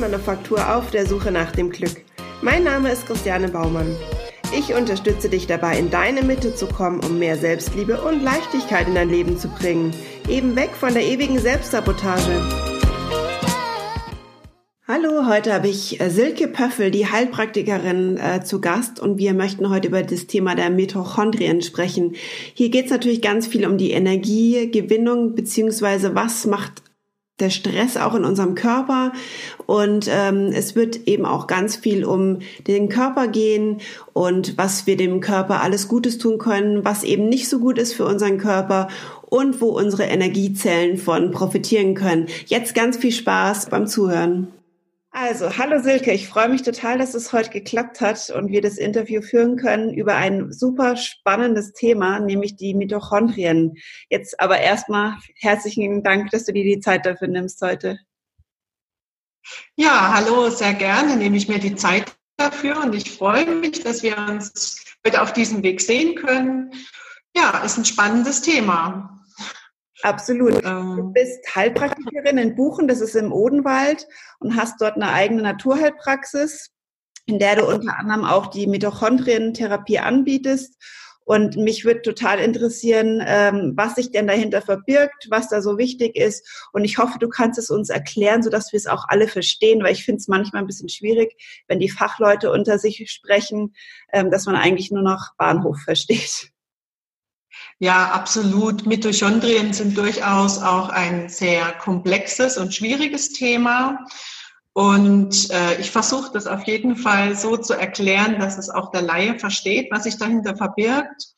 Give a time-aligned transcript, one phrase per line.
[0.00, 2.04] Selbstmanufaktur auf der Suche nach dem Glück.
[2.40, 3.94] Mein Name ist Christiane Baumann.
[4.56, 8.94] Ich unterstütze dich dabei, in deine Mitte zu kommen, um mehr Selbstliebe und Leichtigkeit in
[8.94, 9.92] dein Leben zu bringen.
[10.26, 12.30] Eben weg von der ewigen Selbstsabotage.
[14.88, 19.68] Hallo, heute habe ich äh, Silke Pöffel, die Heilpraktikerin, äh, zu Gast und wir möchten
[19.68, 22.16] heute über das Thema der Mitochondrien sprechen.
[22.54, 26.89] Hier geht es natürlich ganz viel um die Energiegewinnung beziehungsweise was macht
[27.40, 29.12] der Stress auch in unserem Körper
[29.66, 33.78] und ähm, es wird eben auch ganz viel um den Körper gehen
[34.12, 37.94] und was wir dem Körper alles Gutes tun können, was eben nicht so gut ist
[37.94, 38.88] für unseren Körper
[39.22, 42.26] und wo unsere Energiezellen von profitieren können.
[42.46, 44.48] Jetzt ganz viel Spaß beim Zuhören.
[45.12, 48.78] Also, hallo Silke, ich freue mich total, dass es heute geklappt hat und wir das
[48.78, 53.74] Interview führen können über ein super spannendes Thema, nämlich die Mitochondrien.
[54.08, 57.98] Jetzt aber erstmal herzlichen Dank, dass du dir die Zeit dafür nimmst heute.
[59.74, 64.04] Ja, hallo, sehr gerne nehme ich mir die Zeit dafür und ich freue mich, dass
[64.04, 66.70] wir uns heute auf diesem Weg sehen können.
[67.36, 69.19] Ja, ist ein spannendes Thema.
[70.02, 70.64] Absolut.
[70.64, 74.06] Ähm, du bist Heilpraktikerin in Buchen, das ist im Odenwald,
[74.38, 76.70] und hast dort eine eigene Naturheilpraxis,
[77.26, 80.76] in der du unter anderem auch die Mitochondrientherapie anbietest.
[81.24, 86.16] Und mich würde total interessieren, ähm, was sich denn dahinter verbirgt, was da so wichtig
[86.16, 86.66] ist.
[86.72, 89.92] Und ich hoffe, du kannst es uns erklären, sodass wir es auch alle verstehen, weil
[89.92, 91.36] ich finde es manchmal ein bisschen schwierig,
[91.68, 93.74] wenn die Fachleute unter sich sprechen,
[94.12, 96.50] ähm, dass man eigentlich nur noch Bahnhof versteht.
[97.78, 98.86] Ja, absolut.
[98.86, 104.04] Mitochondrien sind durchaus auch ein sehr komplexes und schwieriges Thema.
[104.72, 109.02] Und äh, ich versuche das auf jeden Fall so zu erklären, dass es auch der
[109.02, 111.34] Laie versteht, was sich dahinter verbirgt.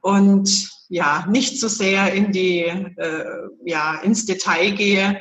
[0.00, 3.24] Und ja, nicht so sehr in die, äh,
[3.64, 5.20] ja, ins Detail gehe.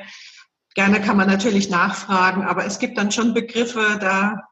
[0.76, 4.44] Gerne kann man natürlich nachfragen, aber es gibt dann schon Begriffe, da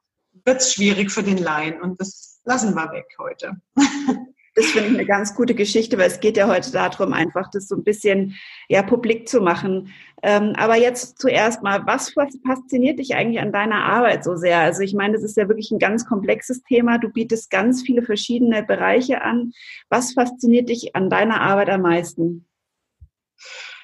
[0.45, 1.81] wird es schwierig für den Laien.
[1.81, 3.57] Und das lassen wir weg heute.
[4.57, 7.67] Das finde ich eine ganz gute Geschichte, weil es geht ja heute darum, einfach das
[7.67, 8.35] so ein bisschen
[8.67, 9.93] ja, publik zu machen.
[10.23, 12.11] Ähm, aber jetzt zuerst mal, was
[12.43, 14.57] fasziniert dich eigentlich an deiner Arbeit so sehr?
[14.57, 16.97] Also ich meine, das ist ja wirklich ein ganz komplexes Thema.
[16.97, 19.51] Du bietest ganz viele verschiedene Bereiche an.
[19.89, 22.47] Was fasziniert dich an deiner Arbeit am meisten?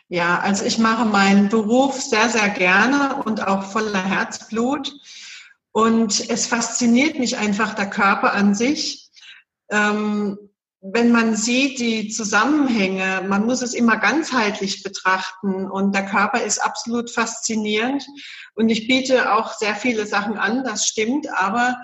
[0.08, 4.92] Ja, also ich mache meinen Beruf sehr, sehr gerne und auch voller Herzblut.
[5.72, 9.12] Und es fasziniert mich einfach der Körper an sich.
[9.70, 10.40] Ähm,
[10.86, 16.60] wenn man sieht die Zusammenhänge, man muss es immer ganzheitlich betrachten und der Körper ist
[16.60, 18.06] absolut faszinierend
[18.56, 21.78] und ich biete auch sehr viele Sachen an, das stimmt, aber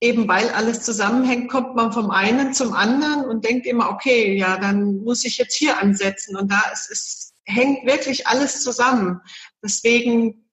[0.00, 4.56] eben weil alles zusammenhängt, kommt man vom einen zum anderen und denkt immer, okay, ja,
[4.56, 9.20] dann muss ich jetzt hier ansetzen und da ist es hängt wirklich alles zusammen.
[9.62, 10.47] Deswegen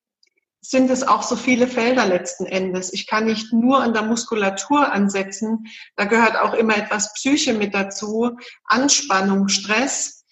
[0.69, 2.93] sind es auch so viele Felder letzten Endes.
[2.93, 5.65] Ich kann nicht nur an der Muskulatur ansetzen,
[5.95, 10.25] da gehört auch immer etwas Psyche mit dazu, Anspannung, Stress,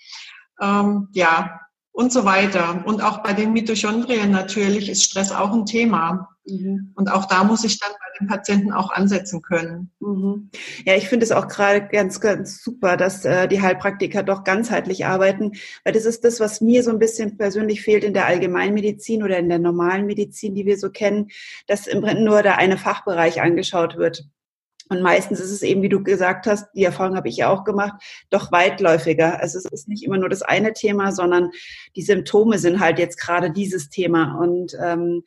[0.62, 1.60] ähm, ja,
[1.92, 2.84] und so weiter.
[2.86, 6.30] Und auch bei den Mitochondrien natürlich ist Stress auch ein Thema.
[6.46, 6.92] Mhm.
[6.96, 9.92] Und auch da muss ich dann den Patienten auch ansetzen können.
[10.00, 10.50] Mhm.
[10.86, 15.06] Ja, ich finde es auch gerade ganz, ganz super, dass äh, die Heilpraktiker doch ganzheitlich
[15.06, 15.52] arbeiten,
[15.84, 19.38] weil das ist das, was mir so ein bisschen persönlich fehlt in der Allgemeinmedizin oder
[19.38, 21.30] in der normalen Medizin, die wir so kennen,
[21.68, 24.26] dass im Prinzip nur der eine Fachbereich angeschaut wird.
[24.90, 27.64] Und meistens ist es eben, wie du gesagt hast, die Erfahrung habe ich ja auch
[27.64, 27.94] gemacht,
[28.30, 29.40] doch weitläufiger.
[29.40, 31.52] Also es ist nicht immer nur das eine Thema, sondern
[31.96, 34.38] die Symptome sind halt jetzt gerade dieses Thema.
[34.40, 35.24] Und ähm,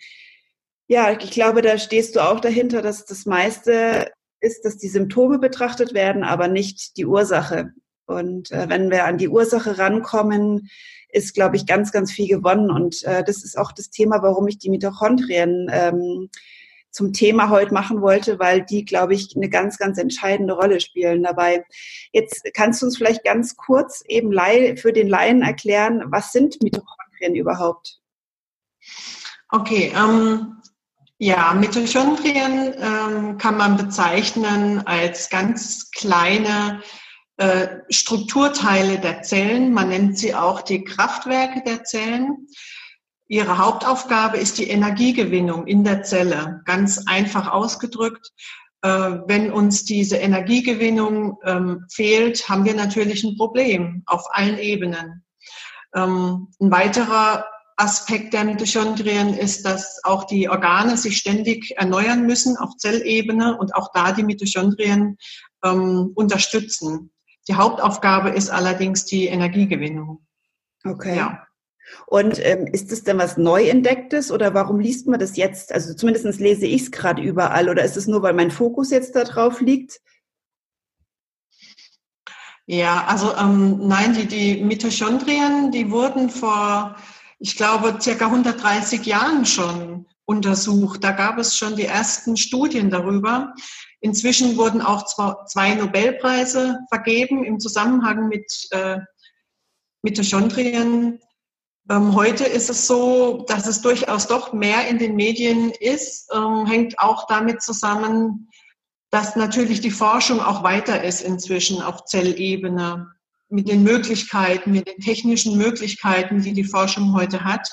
[0.88, 4.10] ja, ich glaube, da stehst du auch dahinter, dass das meiste
[4.40, 7.72] ist, dass die Symptome betrachtet werden, aber nicht die Ursache.
[8.06, 10.68] Und äh, wenn wir an die Ursache rankommen,
[11.08, 12.70] ist, glaube ich, ganz, ganz viel gewonnen.
[12.70, 16.28] Und äh, das ist auch das Thema, warum ich die Mitochondrien ähm,
[16.90, 21.22] zum Thema heute machen wollte, weil die, glaube ich, eine ganz, ganz entscheidende Rolle spielen
[21.22, 21.64] dabei.
[22.12, 24.32] Jetzt kannst du uns vielleicht ganz kurz eben
[24.76, 28.00] für den Laien erklären, was sind Mitochondrien überhaupt?
[29.50, 30.56] Okay, ähm,
[31.18, 36.82] ja, Mitochondrien ähm, kann man bezeichnen als ganz kleine
[37.38, 39.72] äh, Strukturteile der Zellen.
[39.72, 42.48] Man nennt sie auch die Kraftwerke der Zellen.
[43.28, 46.60] Ihre Hauptaufgabe ist die Energiegewinnung in der Zelle.
[46.64, 48.30] Ganz einfach ausgedrückt.
[48.82, 48.88] Äh,
[49.26, 55.24] wenn uns diese Energiegewinnung ähm, fehlt, haben wir natürlich ein Problem auf allen Ebenen.
[55.94, 57.46] Ähm, ein weiterer
[57.76, 63.74] Aspekt der Mitochondrien ist, dass auch die Organe sich ständig erneuern müssen auf Zellebene und
[63.74, 65.18] auch da die Mitochondrien
[65.64, 67.10] ähm, unterstützen.
[67.48, 70.26] Die Hauptaufgabe ist allerdings die Energiegewinnung.
[70.84, 71.16] Okay.
[71.16, 71.46] Ja.
[72.06, 75.72] Und ähm, ist es denn was Neuentdecktes oder warum liest man das jetzt?
[75.72, 79.14] Also zumindest lese ich es gerade überall oder ist es nur, weil mein Fokus jetzt
[79.14, 80.00] da drauf liegt?
[82.68, 86.96] Ja, also ähm, nein, die, die Mitochondrien, die wurden vor,
[87.38, 91.04] ich glaube, circa 130 Jahren schon untersucht.
[91.04, 93.54] Da gab es schon die ersten Studien darüber.
[94.00, 95.04] Inzwischen wurden auch
[95.46, 98.98] zwei Nobelpreise vergeben im Zusammenhang mit äh,
[100.02, 101.20] Mitochondrien.
[101.88, 106.66] Ähm, heute ist es so, dass es durchaus doch mehr in den Medien ist, ähm,
[106.66, 108.48] hängt auch damit zusammen,
[109.10, 113.15] dass natürlich die Forschung auch weiter ist inzwischen auf Zellebene
[113.48, 117.68] mit den Möglichkeiten, mit den technischen Möglichkeiten, die die Forschung heute hat.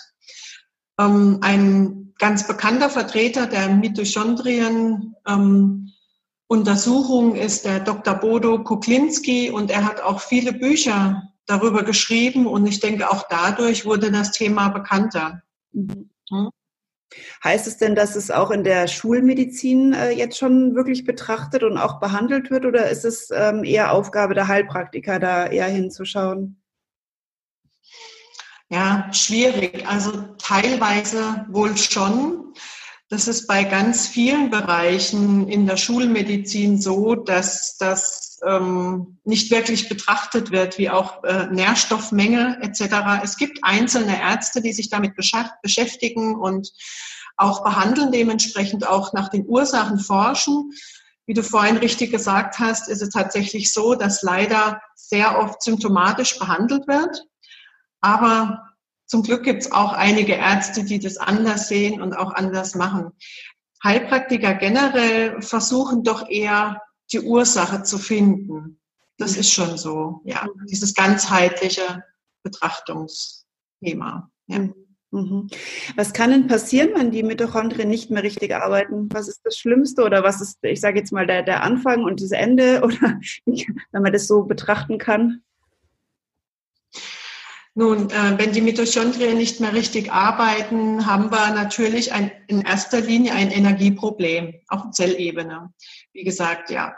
[1.00, 5.92] Ähm, ein ganz bekannter Vertreter der Mitochondrien ähm,
[6.48, 8.14] Untersuchung ist der Dr.
[8.14, 13.86] Bodo Kuklinski und er hat auch viele Bücher darüber geschrieben und ich denke, auch dadurch
[13.86, 15.42] wurde das Thema bekannter.
[15.72, 16.10] Mhm.
[17.44, 21.77] Heißt es denn, dass es auch in der Schulmedizin äh, jetzt schon wirklich betrachtet und
[21.77, 26.62] auch behandelt wird oder ist es ähm, eher Aufgabe der Heilpraktiker, da eher hinzuschauen?
[28.69, 29.88] Ja, schwierig.
[29.88, 32.54] Also teilweise wohl schon.
[33.10, 39.90] Das ist bei ganz vielen Bereichen in der Schulmedizin so, dass das ähm, nicht wirklich
[39.90, 43.22] betrachtet wird, wie auch äh, Nährstoffmenge etc.
[43.24, 46.72] Es gibt einzelne Ärzte, die sich damit beschäftigen und
[47.38, 50.72] auch behandeln, dementsprechend auch nach den Ursachen forschen.
[51.25, 56.38] Wie du vorhin richtig gesagt hast, ist es tatsächlich so, dass leider sehr oft symptomatisch
[56.38, 57.24] behandelt wird.
[58.01, 58.74] Aber
[59.06, 63.12] zum Glück gibt es auch einige Ärzte, die das anders sehen und auch anders machen.
[63.84, 66.81] Heilpraktiker generell versuchen doch eher
[67.12, 68.80] die Ursache zu finden.
[69.18, 70.66] Das ist schon so, ja, mhm.
[70.68, 72.04] dieses ganzheitliche
[72.44, 74.32] Betrachtungsthema.
[74.48, 74.60] Ja.
[74.60, 74.74] Mhm.
[75.14, 75.48] Mhm.
[75.96, 79.10] Was kann denn passieren, wenn die Mitochondrien nicht mehr richtig arbeiten?
[79.14, 82.20] Was ist das Schlimmste oder was ist, ich sage jetzt mal, der, der Anfang und
[82.20, 85.44] das Ende oder wenn man das so betrachten kann?
[87.75, 93.02] Nun, äh, wenn die Mitochondrien nicht mehr richtig arbeiten, haben wir natürlich ein, in erster
[93.02, 95.74] Linie ein Energieproblem auf Zellebene.
[96.14, 96.96] Wie gesagt, ja.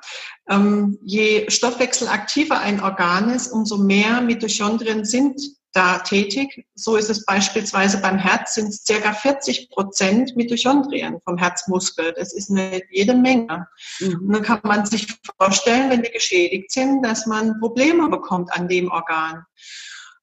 [0.49, 5.39] Ähm, je stoffwechselaktiver ein Organ ist, umso mehr Mitochondrien sind
[5.71, 6.65] da tätig.
[6.75, 12.13] So ist es beispielsweise beim Herz, sind es circa 40 Prozent Mitochondrien vom Herzmuskel.
[12.17, 13.67] Das ist eine jede Menge.
[14.01, 14.27] Mhm.
[14.27, 15.07] Und dann kann man sich
[15.37, 19.45] vorstellen, wenn die geschädigt sind, dass man Probleme bekommt an dem Organ.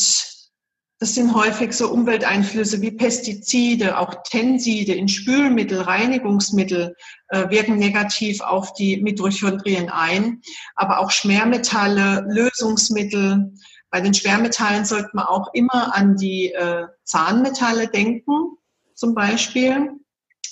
[1.00, 6.96] das sind häufig so Umwelteinflüsse wie Pestizide, auch Tenside in Spülmittel, Reinigungsmittel
[7.30, 10.42] äh, wirken negativ auf die Mitochondrien ein,
[10.75, 13.54] aber auch Schwermetalle, Lösungsmittel.
[13.89, 18.58] Bei den Schwermetallen sollte man auch immer an die äh, Zahnmetalle denken,
[18.96, 19.92] zum Beispiel.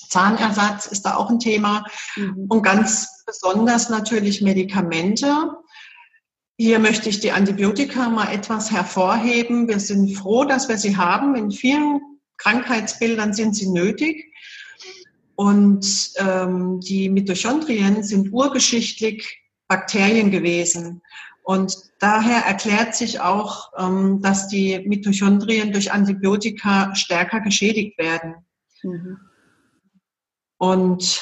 [0.10, 1.84] Zahnersatz ist da auch ein Thema.
[2.16, 2.46] Mhm.
[2.48, 5.28] Und ganz besonders natürlich Medikamente.
[6.58, 9.68] Hier möchte ich die Antibiotika mal etwas hervorheben.
[9.68, 11.36] Wir sind froh, dass wir sie haben.
[11.36, 12.00] In vielen
[12.38, 14.34] Krankheitsbildern sind sie nötig.
[15.36, 21.02] Und ähm, die Mitochondrien sind urgeschichtlich Bakterien gewesen.
[21.44, 28.36] Und daher erklärt sich auch, ähm, dass die Mitochondrien durch Antibiotika stärker geschädigt werden.
[28.82, 29.18] Mhm.
[30.58, 31.22] Und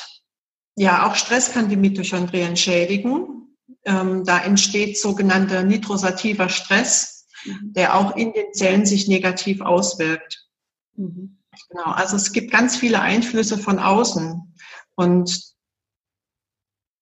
[0.76, 3.43] ja, auch Stress kann die Mitochondrien schädigen.
[3.86, 7.74] Ähm, da entsteht sogenannter nitrosativer Stress, mhm.
[7.74, 10.48] der auch in den Zellen sich negativ auswirkt.
[10.96, 11.38] Mhm.
[11.70, 14.56] Genau, also es gibt ganz viele Einflüsse von außen
[14.96, 15.54] und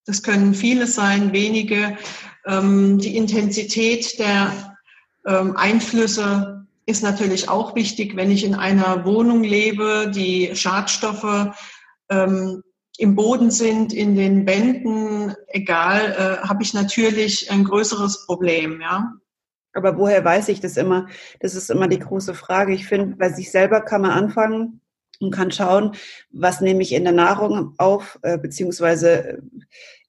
[0.06, 1.98] das können viele sein, wenige.
[2.46, 4.76] Ähm, die Intensität der
[5.28, 11.56] ähm, Einflüsse ist natürlich auch wichtig, wenn ich in einer Wohnung lebe, die Schadstoffe
[12.10, 12.64] ähm,
[13.02, 19.14] im Boden sind, in den Wänden, egal, äh, habe ich natürlich ein größeres Problem, ja.
[19.74, 21.08] Aber woher weiß ich das immer?
[21.40, 22.74] Das ist immer die große Frage.
[22.74, 24.82] Ich finde, bei sich selber kann man anfangen
[25.20, 25.96] und kann schauen,
[26.32, 29.38] was nehme ich in der Nahrung auf, äh, beziehungsweise äh,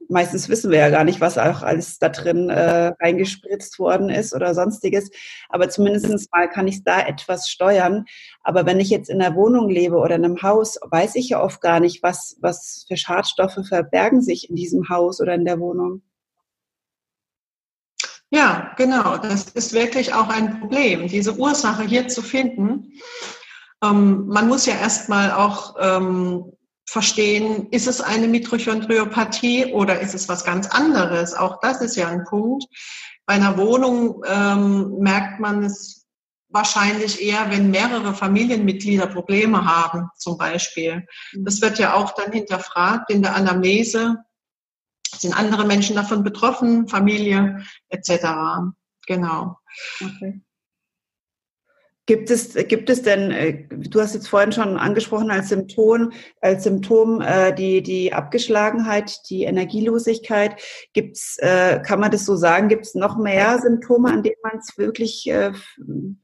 [0.08, 4.34] meistens wissen wir ja gar nicht, was auch alles da drin äh, reingespritzt worden ist
[4.34, 5.10] oder sonstiges.
[5.48, 8.04] Aber zumindest mal kann ich da etwas steuern.
[8.42, 11.42] Aber wenn ich jetzt in einer Wohnung lebe oder in einem Haus, weiß ich ja
[11.42, 15.60] oft gar nicht, was, was für Schadstoffe verbergen sich in diesem Haus oder in der
[15.60, 16.02] Wohnung.
[18.30, 19.18] Ja, genau.
[19.18, 22.92] Das ist wirklich auch ein Problem, diese Ursache hier zu finden.
[23.84, 26.52] Ähm, man muss ja erstmal auch ähm,
[26.86, 31.34] verstehen, ist es eine Mitochondriopathie oder ist es was ganz anderes?
[31.34, 32.64] Auch das ist ja ein Punkt.
[33.26, 36.01] Bei einer Wohnung ähm, merkt man es
[36.52, 41.06] wahrscheinlich eher, wenn mehrere Familienmitglieder Probleme haben, zum Beispiel.
[41.32, 44.16] Das wird ja auch dann hinterfragt in der Anamnese.
[45.14, 48.26] Sind andere Menschen davon betroffen, Familie etc.
[49.06, 49.58] Genau.
[50.00, 50.40] Okay.
[52.06, 56.64] Gibt es, gibt es denn, äh, du hast jetzt vorhin schon angesprochen als Symptom, als
[56.64, 60.60] Symptom äh, die, die Abgeschlagenheit, die Energielosigkeit.
[60.94, 64.58] Gibt's, äh, kann man das so sagen, gibt es noch mehr Symptome, an denen man
[64.58, 65.52] es wirklich, äh,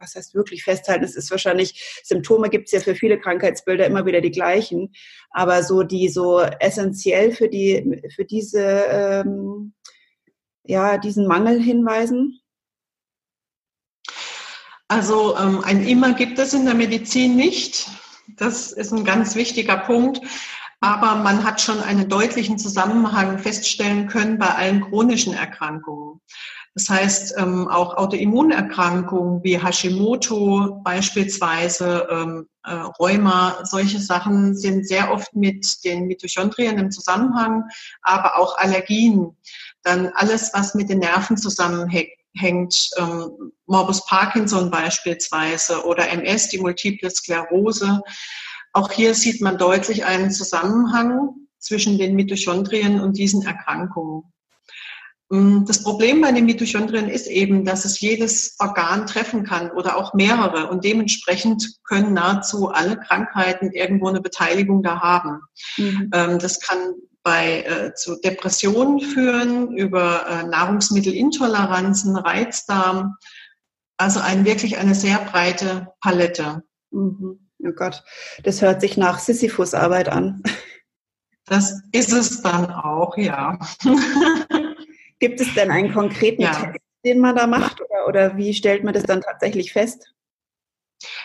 [0.00, 1.04] was heißt wirklich festhalten?
[1.04, 4.92] Es ist wahrscheinlich, Symptome gibt es ja für viele Krankheitsbilder immer wieder die gleichen,
[5.30, 9.74] aber so die so essentiell für die, für diese, ähm,
[10.64, 12.40] ja, diesen Mangel hinweisen?
[14.88, 17.88] Also ähm, ein Immer gibt es in der Medizin nicht.
[18.36, 20.20] Das ist ein ganz wichtiger Punkt.
[20.80, 26.20] Aber man hat schon einen deutlichen Zusammenhang feststellen können bei allen chronischen Erkrankungen.
[26.74, 35.12] Das heißt, ähm, auch Autoimmunerkrankungen wie Hashimoto beispielsweise, ähm, äh, Rheuma, solche Sachen sind sehr
[35.12, 37.64] oft mit den Mitochondrien im Zusammenhang,
[38.02, 39.36] aber auch Allergien.
[39.82, 46.58] Dann alles, was mit den Nerven zusammenhängt, hängt ähm, Morbus Parkinson beispielsweise oder MS, die
[46.58, 48.00] Multiple Sklerose.
[48.72, 54.24] Auch hier sieht man deutlich einen Zusammenhang zwischen den Mitochondrien und diesen Erkrankungen.
[55.32, 59.96] Ähm, das Problem bei den Mitochondrien ist eben, dass es jedes Organ treffen kann oder
[59.96, 65.40] auch mehrere und dementsprechend können nahezu alle Krankheiten irgendwo eine Beteiligung da haben.
[65.76, 66.10] Mhm.
[66.14, 73.16] Ähm, das kann bei, äh, zu Depressionen führen, über äh, Nahrungsmittelintoleranzen, Reizdarm.
[73.96, 76.62] Also ein, wirklich eine sehr breite Palette.
[76.90, 77.40] Mhm.
[77.60, 78.04] Oh Gott,
[78.44, 80.42] das hört sich nach Sisyphus-Arbeit an.
[81.46, 83.58] Das ist es dann auch, ja.
[85.18, 86.52] Gibt es denn einen konkreten ja.
[86.52, 90.14] Text, den man da macht oder, oder wie stellt man das dann tatsächlich fest?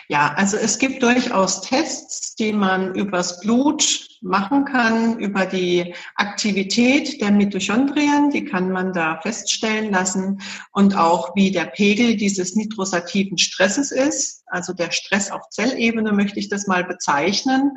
[0.08, 7.20] Ja, also es gibt durchaus Tests, die man übers Blut machen kann, über die Aktivität
[7.20, 10.40] der Mitochondrien, die kann man da feststellen lassen
[10.72, 16.38] und auch wie der Pegel dieses nitrosativen Stresses ist, also der Stress auf Zellebene möchte
[16.38, 17.72] ich das mal bezeichnen.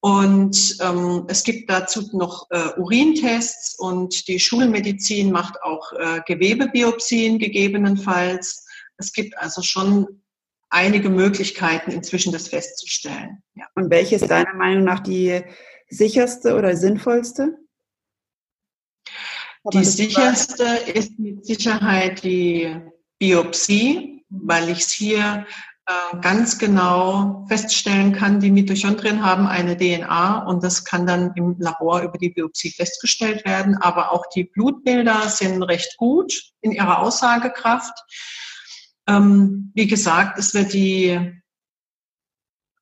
[0.00, 7.38] Und ähm, es gibt dazu noch äh, Urintests und die Schulmedizin macht auch äh, Gewebebiopsien
[7.38, 8.66] gegebenenfalls.
[8.98, 10.22] Es gibt also schon
[10.74, 13.42] einige Möglichkeiten, inzwischen das festzustellen.
[13.54, 13.66] Ja.
[13.74, 15.42] Und welche ist deiner Meinung nach die
[15.88, 17.56] sicherste oder sinnvollste?
[19.72, 22.76] Die sicherste ist mit Sicherheit die
[23.18, 25.46] Biopsie, weil ich es hier
[25.86, 31.56] äh, ganz genau feststellen kann, die Mitochondrien haben eine DNA und das kann dann im
[31.58, 33.76] Labor über die Biopsie festgestellt werden.
[33.76, 37.92] Aber auch die Blutbilder sind recht gut in ihrer Aussagekraft.
[39.06, 41.32] Ähm, wie gesagt, es wird die,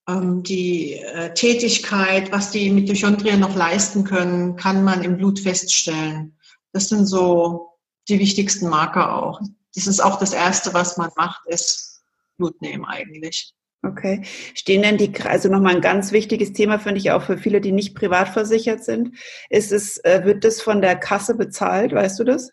[0.09, 6.39] ähm, die äh, Tätigkeit, was die Mitochondrien noch leisten können, kann man im Blut feststellen.
[6.73, 9.41] Das sind so die wichtigsten Marker auch.
[9.75, 12.03] Das ist auch das Erste, was man macht, ist
[12.37, 13.55] Blut nehmen eigentlich.
[13.85, 14.23] Okay.
[14.55, 17.73] Stehen denn die, also nochmal ein ganz wichtiges Thema, finde ich auch für viele, die
[17.73, 19.17] nicht privat versichert sind.
[19.51, 21.93] Ist es, äh, wird das von der Kasse bezahlt?
[21.93, 22.53] Weißt du das?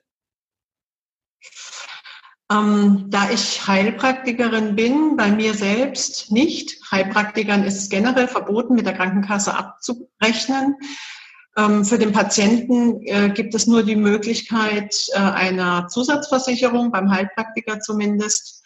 [2.51, 6.79] Ähm, da ich Heilpraktikerin bin, bei mir selbst nicht.
[6.91, 10.75] Heilpraktikern ist es generell verboten, mit der Krankenkasse abzurechnen.
[11.57, 17.79] Ähm, für den Patienten äh, gibt es nur die Möglichkeit äh, einer Zusatzversicherung, beim Heilpraktiker
[17.81, 18.63] zumindest,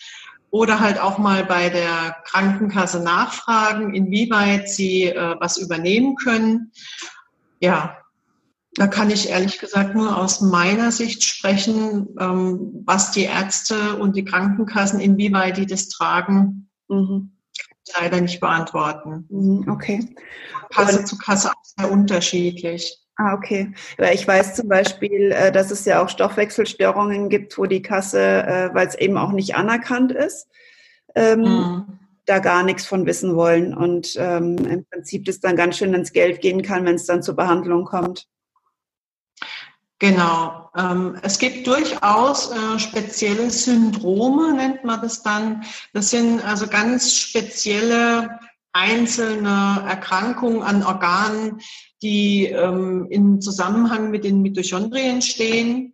[0.49, 6.71] oder halt auch mal bei der Krankenkasse nachfragen, inwieweit sie äh, was übernehmen können.
[7.59, 7.97] Ja,
[8.75, 14.15] Da kann ich ehrlich gesagt nur aus meiner Sicht sprechen, ähm, was die Ärzte und
[14.15, 17.31] die Krankenkassen, inwieweit die das tragen, mhm.
[17.99, 19.27] leider nicht beantworten.
[19.29, 20.15] Mhm, okay.
[20.71, 22.99] Kasse und, zu Kasse auch sehr unterschiedlich.
[23.15, 23.71] Ah, okay.
[23.97, 28.19] Weil ich weiß zum Beispiel, äh, dass es ja auch Stoffwechselstörungen gibt, wo die Kasse,
[28.19, 30.47] äh, weil es eben auch nicht anerkannt ist,
[31.13, 31.99] ähm, mhm.
[32.25, 36.11] da gar nichts von wissen wollen und ähm, im Prinzip das dann ganz schön ins
[36.11, 38.27] Geld gehen kann, wenn es dann zur Behandlung kommt.
[40.03, 40.69] Genau.
[40.75, 45.63] Ähm, es gibt durchaus äh, spezielle Syndrome, nennt man das dann.
[45.93, 48.37] Das sind also ganz spezielle
[48.73, 51.61] einzelne Erkrankungen an Organen,
[52.01, 55.93] die ähm, in Zusammenhang mit den Mitochondrien stehen.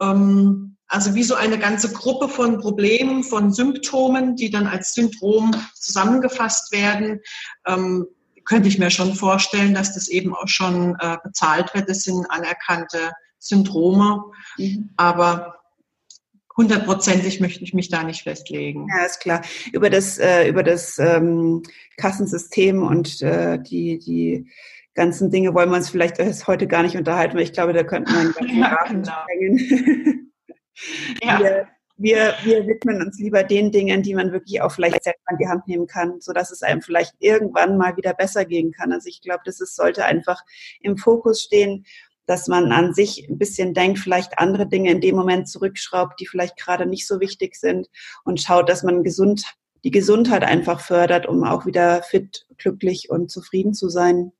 [0.00, 5.50] Ähm, also wie so eine ganze Gruppe von Problemen, von Symptomen, die dann als Syndrom
[5.74, 7.18] zusammengefasst werden.
[7.66, 8.06] Ähm,
[8.44, 11.88] könnte ich mir schon vorstellen, dass das eben auch schon äh, bezahlt wird.
[11.90, 14.24] Das sind anerkannte Syndrome.
[14.56, 14.90] Mhm.
[14.96, 15.58] Aber
[16.56, 18.88] hundertprozentig möchte ich mich da nicht festlegen.
[18.88, 19.42] Ja, ist klar.
[19.72, 21.62] Über das, äh, über das ähm,
[21.96, 24.50] Kassensystem und äh, die, die
[24.94, 26.18] ganzen Dinge wollen wir uns vielleicht
[26.48, 30.18] heute gar nicht unterhalten, weil ich glaube, da könnten wir einen ganzen ja, genau.
[31.22, 31.38] ja.
[31.38, 31.68] Wir,
[31.98, 35.48] wir, wir widmen uns lieber den Dingen, die man wirklich auch vielleicht selbst an die
[35.48, 38.92] Hand nehmen kann, so dass es einem vielleicht irgendwann mal wieder besser gehen kann.
[38.92, 40.42] Also ich glaube, das ist, sollte einfach
[40.80, 41.84] im Fokus stehen
[42.28, 46.26] dass man an sich ein bisschen denkt, vielleicht andere Dinge in dem Moment zurückschraubt, die
[46.26, 47.88] vielleicht gerade nicht so wichtig sind
[48.22, 49.44] und schaut, dass man gesund,
[49.82, 54.32] die Gesundheit einfach fördert, um auch wieder fit, glücklich und zufrieden zu sein.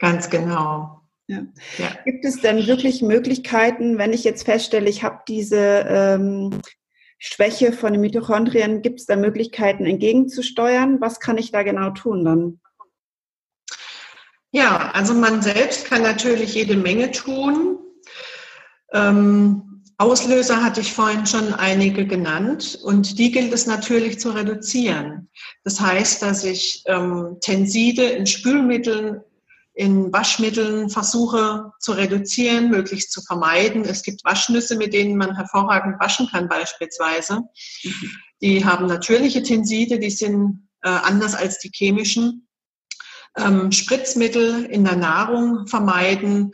[0.00, 1.00] Ganz genau.
[1.28, 1.44] Ja.
[1.76, 1.90] Ja.
[2.04, 6.60] Gibt es denn wirklich Möglichkeiten, wenn ich jetzt feststelle, ich habe diese ähm,
[7.18, 11.00] Schwäche von den Mitochondrien, gibt es da Möglichkeiten entgegenzusteuern?
[11.00, 12.60] Was kann ich da genau tun dann?
[14.50, 17.78] Ja, also man selbst kann natürlich jede Menge tun.
[18.92, 25.28] Ähm, Auslöser hatte ich vorhin schon einige genannt und die gilt es natürlich zu reduzieren.
[25.64, 29.20] Das heißt, dass ich ähm, Tenside in Spülmitteln,
[29.74, 33.84] in Waschmitteln versuche zu reduzieren, möglichst zu vermeiden.
[33.84, 37.40] Es gibt Waschnüsse, mit denen man hervorragend waschen kann beispielsweise.
[37.82, 38.10] Mhm.
[38.40, 42.47] Die haben natürliche Tenside, die sind äh, anders als die chemischen
[43.36, 46.52] ähm, Spritzmittel in der Nahrung vermeiden.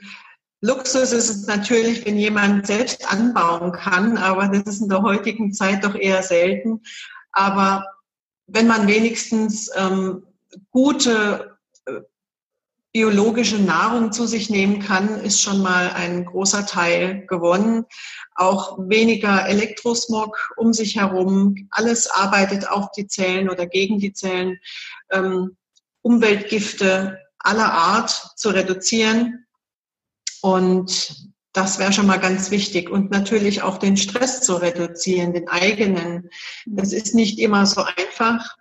[0.61, 5.53] Luxus ist es natürlich, wenn jemand selbst anbauen kann, aber das ist in der heutigen
[5.53, 6.81] Zeit doch eher selten.
[7.33, 7.85] Aber
[8.47, 10.27] wenn man wenigstens ähm,
[10.71, 12.01] gute äh,
[12.93, 17.85] biologische Nahrung zu sich nehmen kann, ist schon mal ein großer Teil gewonnen.
[18.35, 21.69] Auch weniger Elektrosmog um sich herum.
[21.71, 24.59] Alles arbeitet auf die Zellen oder gegen die Zellen.
[25.11, 25.57] Ähm,
[26.05, 29.47] Umweltgifte aller Art zu reduzieren.
[30.43, 32.91] Und das wäre schon mal ganz wichtig.
[32.91, 36.29] Und natürlich auch den Stress zu reduzieren, den eigenen.
[36.67, 38.55] Das ist nicht immer so einfach.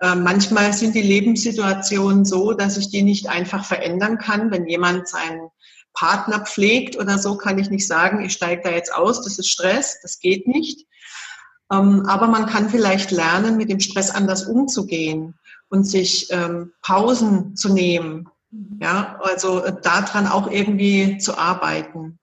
[0.00, 4.52] Äh, manchmal sind die Lebenssituationen so, dass ich die nicht einfach verändern kann.
[4.52, 5.48] Wenn jemand seinen
[5.94, 9.50] Partner pflegt oder so, kann ich nicht sagen, ich steige da jetzt aus, das ist
[9.50, 10.86] Stress, das geht nicht.
[11.72, 15.34] Ähm, aber man kann vielleicht lernen, mit dem Stress anders umzugehen
[15.74, 18.28] und sich ähm, Pausen zu nehmen.
[18.80, 22.20] Ja, also äh, daran auch irgendwie zu arbeiten.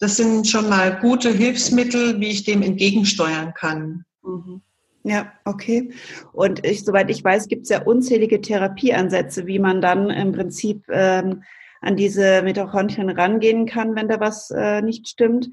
[0.00, 4.06] Das sind schon mal gute Hilfsmittel, wie ich dem entgegensteuern kann.
[4.22, 4.62] Mhm.
[5.04, 5.92] Ja, okay.
[6.32, 10.84] Und ich, soweit ich weiß, gibt es ja unzählige Therapieansätze, wie man dann im Prinzip
[10.88, 11.42] ähm,
[11.82, 15.50] an diese Mitochondrien rangehen kann, wenn da was äh, nicht stimmt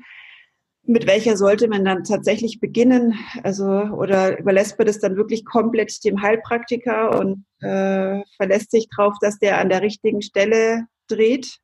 [0.87, 3.15] mit welcher sollte man dann tatsächlich beginnen?
[3.43, 9.15] Also, oder überlässt man das dann wirklich komplett dem Heilpraktiker und äh, verlässt sich darauf,
[9.21, 11.59] dass der an der richtigen Stelle dreht?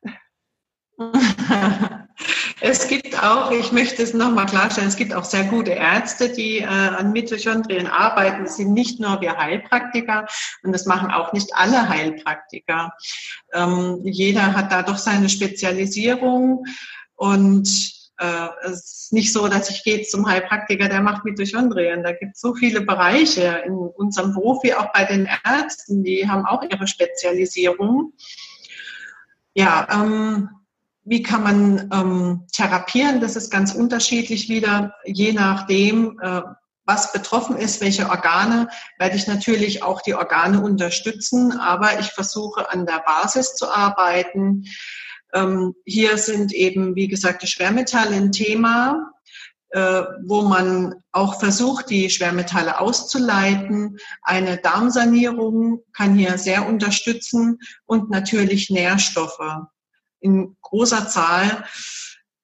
[2.64, 6.60] Es gibt auch, ich möchte es nochmal klarstellen, es gibt auch sehr gute Ärzte, die
[6.60, 8.44] äh, an Mitochondrien arbeiten.
[8.44, 10.28] Das sind nicht nur wir Heilpraktiker
[10.62, 12.94] und das machen auch nicht alle Heilpraktiker.
[13.52, 16.66] Ähm, jeder hat da doch seine Spezialisierung
[17.16, 22.04] und äh, es ist nicht so, dass ich gehe zum Heilpraktiker, der macht Mitochondrien.
[22.04, 26.28] Da gibt es so viele Bereiche in unserem Beruf wie auch bei den Ärzten, die
[26.30, 28.14] haben auch ihre Spezialisierung.
[29.56, 30.50] Ja, ähm,
[31.04, 33.22] wie kann man ähm, therapieren?
[33.22, 36.42] Das ist ganz unterschiedlich wieder, je nachdem, äh,
[36.86, 38.68] was betroffen ist, welche Organe,
[39.00, 44.66] werde ich natürlich auch die Organe unterstützen, aber ich versuche an der Basis zu arbeiten.
[45.34, 49.12] Ähm, hier sind eben, wie gesagt, die Schwermetalle ein Thema,
[49.70, 53.98] äh, wo man auch versucht, die Schwermetalle auszuleiten.
[54.22, 59.40] Eine Darmsanierung kann hier sehr unterstützen und natürlich Nährstoffe.
[60.24, 61.66] in großer Zahl,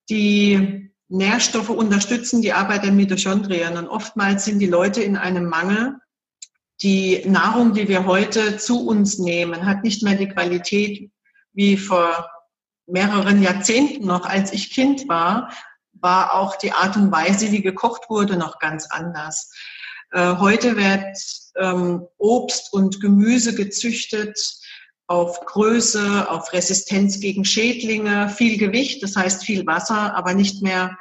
[0.10, 3.78] die Nährstoffe unterstützen die Arbeit der Mitochondrien.
[3.78, 5.96] Und oftmals sind die Leute in einem Mangel.
[6.82, 11.12] Die Nahrung, die wir heute zu uns nehmen, hat nicht mehr die Qualität
[11.54, 12.30] wie vor
[12.88, 15.52] mehreren Jahrzehnten noch, als ich Kind war,
[15.94, 19.52] war auch die Art und Weise, wie gekocht wurde, noch ganz anders.
[20.12, 21.18] Äh, heute wird
[21.58, 24.40] ähm, Obst und Gemüse gezüchtet
[25.08, 30.98] auf Größe, auf Resistenz gegen Schädlinge, viel Gewicht, das heißt viel Wasser, aber nicht mehr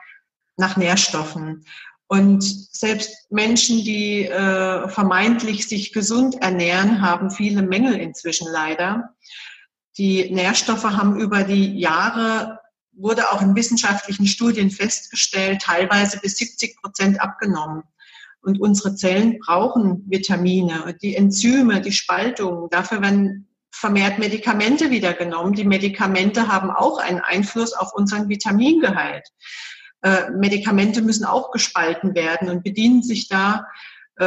[0.56, 1.64] nach Nährstoffen.
[2.08, 9.15] Und selbst Menschen, die äh, vermeintlich sich gesund ernähren, haben viele Mängel inzwischen leider.
[9.98, 12.60] Die Nährstoffe haben über die Jahre,
[12.92, 17.82] wurde auch in wissenschaftlichen Studien festgestellt, teilweise bis 70 Prozent abgenommen.
[18.42, 22.68] Und unsere Zellen brauchen Vitamine, die Enzyme, die Spaltung.
[22.70, 25.54] Dafür werden vermehrt Medikamente wieder genommen.
[25.54, 29.28] Die Medikamente haben auch einen Einfluss auf unseren Vitamingehalt.
[30.02, 33.66] Äh, Medikamente müssen auch gespalten werden und bedienen sich da
[34.18, 34.24] äh,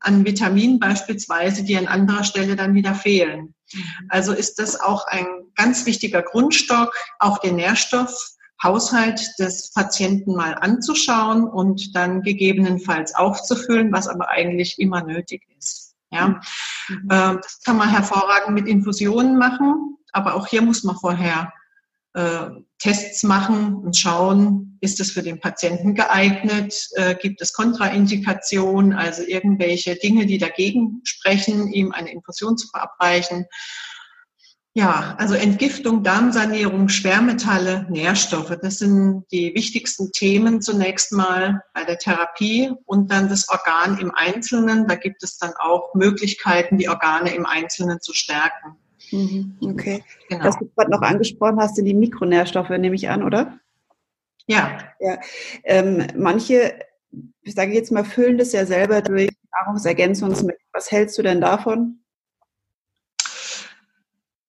[0.00, 3.54] an Vitaminen beispielsweise, die an anderer Stelle dann wieder fehlen.
[4.08, 11.44] Also ist das auch ein ganz wichtiger Grundstock, auch den Nährstoffhaushalt des Patienten mal anzuschauen
[11.44, 15.94] und dann gegebenenfalls aufzufüllen, was aber eigentlich immer nötig ist.
[16.10, 16.40] Ja,
[16.88, 17.10] mhm.
[17.10, 21.52] äh, das kann man hervorragend mit Infusionen machen, aber auch hier muss man vorher
[22.14, 28.92] äh, Tests machen und schauen, ist es für den Patienten geeignet, äh, gibt es Kontraindikationen,
[28.92, 33.46] also irgendwelche Dinge, die dagegen sprechen, ihm eine Infusion zu verabreichen.
[34.74, 41.98] Ja, also Entgiftung, Darmsanierung, Schwermetalle, Nährstoffe, das sind die wichtigsten Themen zunächst mal bei der
[41.98, 44.86] Therapie und dann das Organ im Einzelnen.
[44.86, 48.76] Da gibt es dann auch Möglichkeiten, die Organe im Einzelnen zu stärken.
[49.10, 50.04] Mhm, okay.
[50.28, 50.44] Genau.
[50.44, 53.58] Was du gerade noch angesprochen hast, sind die Mikronährstoffe, nehme ich an, oder?
[54.48, 54.78] Ja.
[54.98, 55.18] ja.
[55.62, 56.78] Ähm, manche,
[57.42, 60.60] ich sage jetzt mal, füllen das ja selber durch Nahrungsergänzungsmittel.
[60.72, 62.00] Was hältst du denn davon?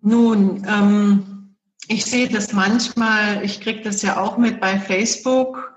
[0.02, 1.56] Nun, ähm,
[1.88, 5.76] ich sehe das manchmal, ich kriege das ja auch mit bei Facebook,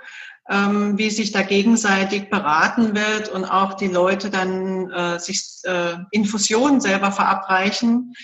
[0.49, 5.97] ähm, wie sich da gegenseitig beraten wird und auch die Leute dann äh, sich äh,
[6.13, 8.15] Infusionen selber verabreichen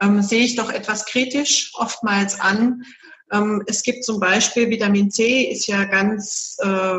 [0.00, 2.84] ähm, sehe ich doch etwas kritisch oftmals an.
[3.32, 6.98] Ähm, es gibt zum Beispiel Vitamin C, ist ja ganz äh,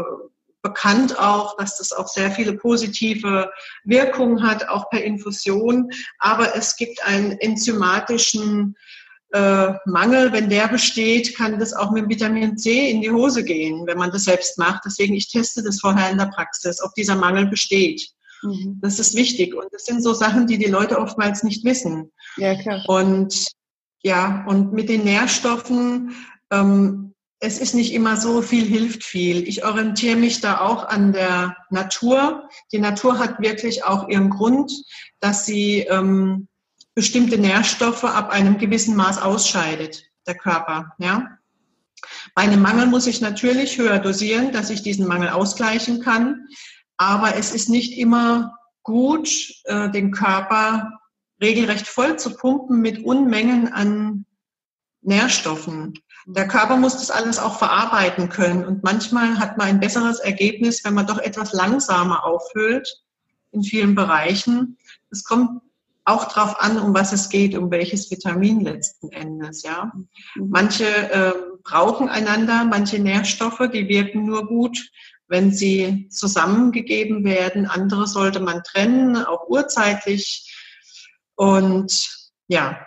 [0.62, 3.52] bekannt auch, dass das auch sehr viele positive
[3.86, 5.90] Wirkungen hat, auch per Infusion.
[6.20, 8.76] Aber es gibt einen enzymatischen
[9.32, 13.86] äh, Mangel, wenn der besteht, kann das auch mit Vitamin C in die Hose gehen,
[13.86, 14.84] wenn man das selbst macht.
[14.86, 18.10] Deswegen, ich teste das vorher in der Praxis, ob dieser Mangel besteht.
[18.42, 18.80] Mhm.
[18.82, 19.54] Das ist wichtig.
[19.54, 22.12] Und das sind so Sachen, die die Leute oftmals nicht wissen.
[22.38, 22.84] Ja, klar.
[22.88, 23.48] Und
[24.02, 26.16] ja, und mit den Nährstoffen,
[26.52, 27.10] ähm,
[27.42, 29.48] es ist nicht immer so, viel hilft viel.
[29.48, 32.50] Ich orientiere mich da auch an der Natur.
[32.74, 34.74] Die Natur hat wirklich auch ihren Grund,
[35.22, 36.48] dass sie ähm,
[36.96, 40.94] bestimmte Nährstoffe ab einem gewissen Maß ausscheidet, der Körper.
[40.98, 41.38] Ja?
[42.36, 46.46] Bei einem Mangel muss ich natürlich höher dosieren, dass ich diesen Mangel ausgleichen kann.
[46.98, 49.30] Aber es ist nicht immer gut,
[49.64, 50.99] äh, den Körper
[51.42, 54.26] regelrecht voll zu pumpen mit Unmengen an
[55.02, 55.94] Nährstoffen.
[56.26, 58.66] Der Körper muss das alles auch verarbeiten können.
[58.66, 62.88] Und manchmal hat man ein besseres Ergebnis, wenn man doch etwas langsamer auffüllt
[63.52, 64.78] in vielen Bereichen.
[65.10, 65.62] Es kommt
[66.06, 69.64] auch darauf an, um was es geht, um welches Vitamin letzten Endes.
[69.64, 69.92] Ja,
[70.36, 74.92] manche äh, brauchen einander, manche Nährstoffe, die wirken nur gut,
[75.28, 77.68] wenn sie zusammengegeben werden.
[77.68, 80.49] Andere sollte man trennen, auch urzeitlich.
[81.40, 82.18] Und
[82.50, 82.86] ja,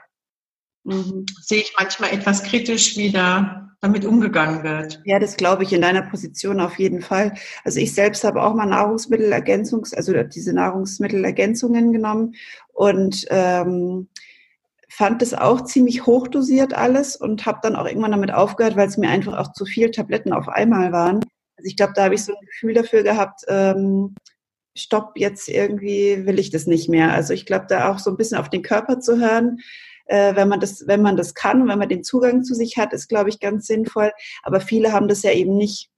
[0.85, 1.25] mhm.
[1.41, 5.01] sehe ich manchmal etwas kritisch, wie da damit umgegangen wird.
[5.07, 7.33] Ja, das glaube ich in deiner Position auf jeden Fall.
[7.65, 12.35] Also ich selbst habe auch mal Nahrungsmittelergänzungs, also diese Nahrungsmittelergänzungen genommen
[12.75, 14.09] und ähm,
[14.91, 18.99] fand das auch ziemlich hochdosiert alles und habe dann auch irgendwann damit aufgehört, weil es
[18.99, 21.21] mir einfach auch zu viel Tabletten auf einmal waren.
[21.57, 24.15] Also ich glaube, da habe ich so ein Gefühl dafür gehabt, ähm,
[24.75, 27.13] stopp, jetzt irgendwie will ich das nicht mehr.
[27.13, 29.61] Also ich glaube, da auch so ein bisschen auf den Körper zu hören,
[30.07, 32.93] äh, wenn man das, wenn man das kann, wenn man den Zugang zu sich hat,
[32.93, 34.13] ist, glaube ich, ganz sinnvoll.
[34.43, 35.91] Aber viele haben das ja eben nicht.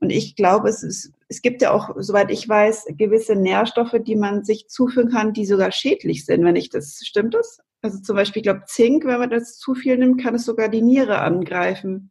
[0.00, 4.16] Und ich glaube, es ist, es gibt ja auch, soweit ich weiß, gewisse Nährstoffe, die
[4.16, 7.60] man sich zuführen kann, die sogar schädlich sind, wenn ich das, stimmt das?
[7.82, 10.68] Also zum Beispiel, ich glaube, Zink, wenn man das zu viel nimmt, kann es sogar
[10.68, 12.10] die Niere angreifen.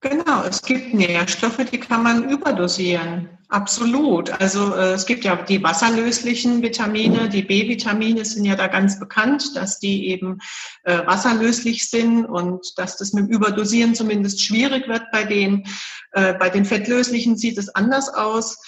[0.00, 3.30] Genau, es gibt Nährstoffe, die kann man überdosieren.
[3.48, 4.30] Absolut.
[4.40, 9.56] Also äh, es gibt ja die wasserlöslichen Vitamine, die B-Vitamine sind ja da ganz bekannt,
[9.56, 10.38] dass die eben
[10.82, 15.64] äh, wasserlöslich sind und dass das mit dem Überdosieren zumindest schwierig wird bei denen.
[16.12, 18.58] Äh, bei den fettlöslichen sieht es anders aus.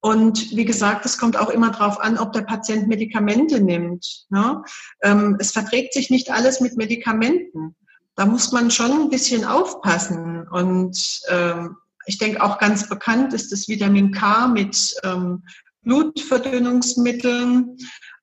[0.00, 4.24] Und wie gesagt, es kommt auch immer darauf an, ob der Patient Medikamente nimmt.
[4.30, 4.64] Ne?
[5.02, 7.76] Ähm, es verträgt sich nicht alles mit Medikamenten
[8.16, 10.46] da muss man schon ein bisschen aufpassen.
[10.48, 15.44] Und ähm, ich denke auch ganz bekannt ist das Vitamin K mit ähm,
[15.82, 17.76] Blutverdünnungsmitteln.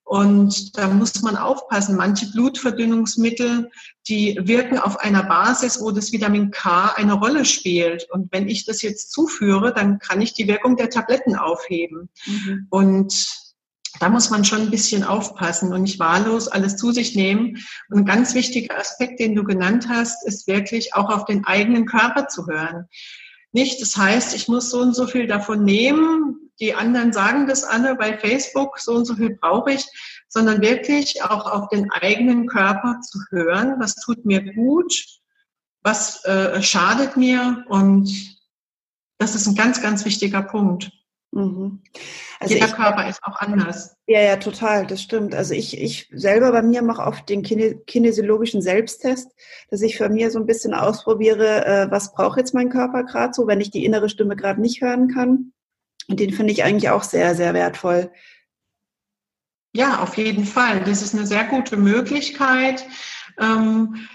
[0.03, 1.95] Und da muss man aufpassen.
[1.95, 3.69] Manche Blutverdünnungsmittel,
[4.07, 8.07] die wirken auf einer Basis, wo das Vitamin K eine Rolle spielt.
[8.11, 12.09] Und wenn ich das jetzt zuführe, dann kann ich die Wirkung der Tabletten aufheben.
[12.25, 12.65] Mhm.
[12.71, 13.48] Und
[13.99, 17.57] da muss man schon ein bisschen aufpassen und nicht wahllos alles zu sich nehmen.
[17.89, 21.85] Und ein ganz wichtiger Aspekt, den du genannt hast, ist wirklich auch auf den eigenen
[21.85, 22.87] Körper zu hören.
[23.51, 27.63] Nicht, das heißt, ich muss so und so viel davon nehmen, die anderen sagen das
[27.63, 29.85] alle bei Facebook, so und so viel brauche ich,
[30.27, 34.93] sondern wirklich auch auf den eigenen Körper zu hören, was tut mir gut,
[35.81, 38.09] was äh, schadet mir und
[39.17, 40.91] das ist ein ganz, ganz wichtiger Punkt.
[41.31, 41.81] Mhm.
[42.39, 43.95] Also Jeder ich, Körper ist auch anders.
[44.07, 45.35] Ja, ja, total, das stimmt.
[45.35, 49.31] Also ich, ich selber bei mir mache oft den kinesiologischen Selbsttest,
[49.69, 53.33] dass ich für mir so ein bisschen ausprobiere, äh, was braucht jetzt mein Körper gerade
[53.33, 55.53] so, wenn ich die innere Stimme gerade nicht hören kann.
[56.07, 58.11] Und den finde ich eigentlich auch sehr, sehr wertvoll.
[59.73, 60.83] Ja, auf jeden Fall.
[60.83, 62.87] Das ist eine sehr gute Möglichkeit.
[63.39, 64.07] Ähm,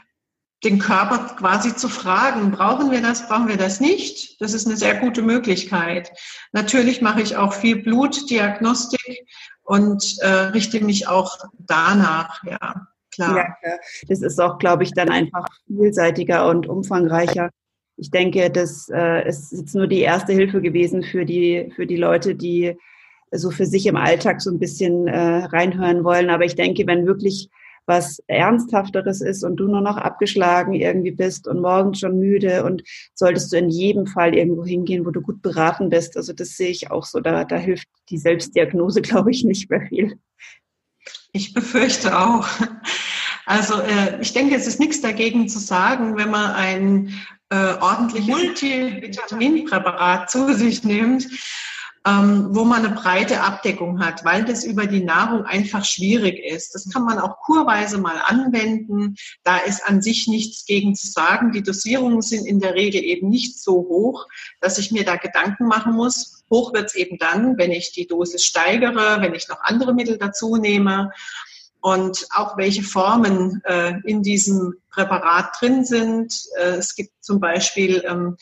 [0.65, 4.41] den Körper quasi zu fragen, brauchen wir das, brauchen wir das nicht?
[4.41, 6.11] Das ist eine sehr gute Möglichkeit.
[6.53, 9.27] Natürlich mache ich auch viel Blutdiagnostik
[9.63, 13.57] und äh, richte mich auch danach, ja, klar.
[13.63, 13.77] Ja,
[14.09, 17.51] das ist auch, glaube ich, dann einfach vielseitiger und umfangreicher.
[17.97, 21.97] Ich denke, das äh, ist jetzt nur die erste Hilfe gewesen für die, für die
[21.97, 22.77] Leute, die
[23.31, 26.31] so für sich im Alltag so ein bisschen äh, reinhören wollen.
[26.31, 27.51] Aber ich denke, wenn wirklich
[27.87, 32.83] was Ernsthafteres ist und du nur noch abgeschlagen irgendwie bist und morgens schon müde und
[33.15, 36.17] solltest du in jedem Fall irgendwo hingehen, wo du gut beraten bist.
[36.17, 37.21] Also das sehe ich auch so.
[37.21, 40.19] Da, da hilft die Selbstdiagnose, glaube ich, nicht mehr viel.
[41.33, 42.49] Ich befürchte auch.
[43.47, 47.13] Also äh, ich denke, es ist nichts dagegen zu sagen, wenn man ein
[47.51, 51.29] äh, ordentliches Multivitaminpräparat zu sich nimmt,
[52.07, 56.75] ähm, wo man eine breite Abdeckung hat, weil das über die Nahrung einfach schwierig ist.
[56.75, 59.17] Das kann man auch kurweise mal anwenden.
[59.43, 61.53] Da ist an sich nichts gegen zu sagen.
[61.53, 64.27] Die Dosierungen sind in der Regel eben nicht so hoch,
[64.61, 66.45] dass ich mir da Gedanken machen muss.
[66.51, 70.19] Hoch wird es eben dann, wenn ich die Dosis steigere, wenn ich noch andere Mittel
[70.19, 71.11] dazu nehme
[71.81, 76.35] und auch welche Formen äh, in diesem Präparat drin sind.
[76.59, 78.37] Äh, es gibt zum Beispiel ähm,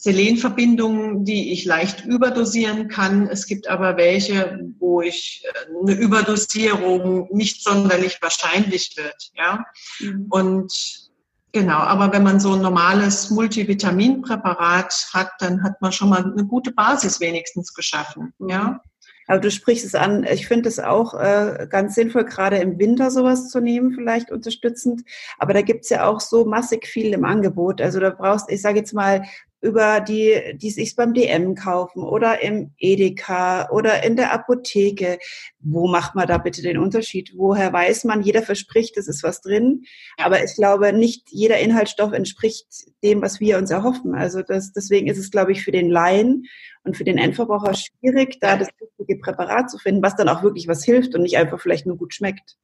[0.00, 3.26] Selenverbindungen, die ich leicht überdosieren kann.
[3.26, 9.32] Es gibt aber welche, wo ich äh, eine Überdosierung nicht sonderlich wahrscheinlich wird.
[9.34, 9.64] Ja?
[9.98, 10.26] Mhm.
[10.30, 11.10] Und
[11.50, 16.44] genau, aber wenn man so ein normales Multivitaminpräparat hat, dann hat man schon mal eine
[16.44, 18.32] gute Basis wenigstens geschaffen.
[18.38, 18.48] Mhm.
[18.48, 18.80] Ja?
[19.28, 20.24] Aber du sprichst es an.
[20.24, 25.02] Ich finde es auch äh, ganz sinnvoll, gerade im Winter sowas zu nehmen, vielleicht unterstützend.
[25.38, 27.80] Aber da gibt's ja auch so massig viel im Angebot.
[27.80, 29.22] Also da brauchst, ich sage jetzt mal,
[29.60, 35.18] über die, die sich beim DM kaufen oder im Edeka oder in der Apotheke.
[35.60, 37.32] Wo macht man da bitte den Unterschied?
[37.36, 38.22] Woher weiß man?
[38.22, 39.82] Jeder verspricht, es ist was drin.
[40.16, 42.66] Aber ich glaube, nicht jeder Inhaltsstoff entspricht
[43.02, 44.14] dem, was wir uns erhoffen.
[44.14, 46.44] Also das, deswegen ist es, glaube ich, für den Laien
[46.88, 50.66] und für den Endverbraucher schwierig, da das richtige Präparat zu finden, was dann auch wirklich
[50.66, 52.56] was hilft und nicht einfach vielleicht nur gut schmeckt.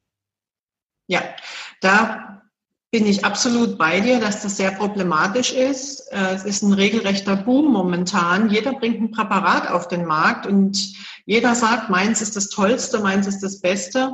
[1.07, 1.21] Ja,
[1.81, 2.41] da
[2.91, 6.11] bin ich absolut bei dir, dass das sehr problematisch ist.
[6.11, 8.49] Äh, es ist ein regelrechter Boom momentan.
[8.49, 10.93] Jeder bringt ein Präparat auf den Markt und
[11.25, 14.13] jeder sagt, meins ist das Tollste, meins ist das Beste.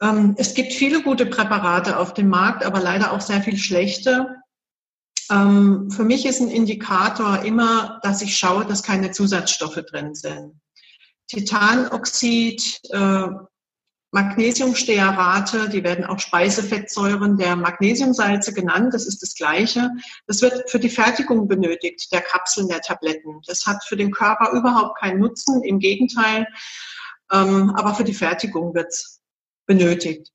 [0.00, 4.41] Ähm, es gibt viele gute Präparate auf dem Markt, aber leider auch sehr viel schlechte.
[5.32, 10.60] Ähm, für mich ist ein Indikator immer, dass ich schaue, dass keine Zusatzstoffe drin sind.
[11.28, 13.26] Titanoxid, äh,
[14.14, 18.92] Magnesiumstearate, die werden auch Speisefettsäuren der Magnesiumsalze genannt.
[18.92, 19.90] Das ist das Gleiche.
[20.26, 23.40] Das wird für die Fertigung benötigt, der Kapseln der Tabletten.
[23.46, 26.46] Das hat für den Körper überhaupt keinen Nutzen, im Gegenteil.
[27.32, 29.22] Ähm, aber für die Fertigung wird es
[29.66, 30.30] benötigt.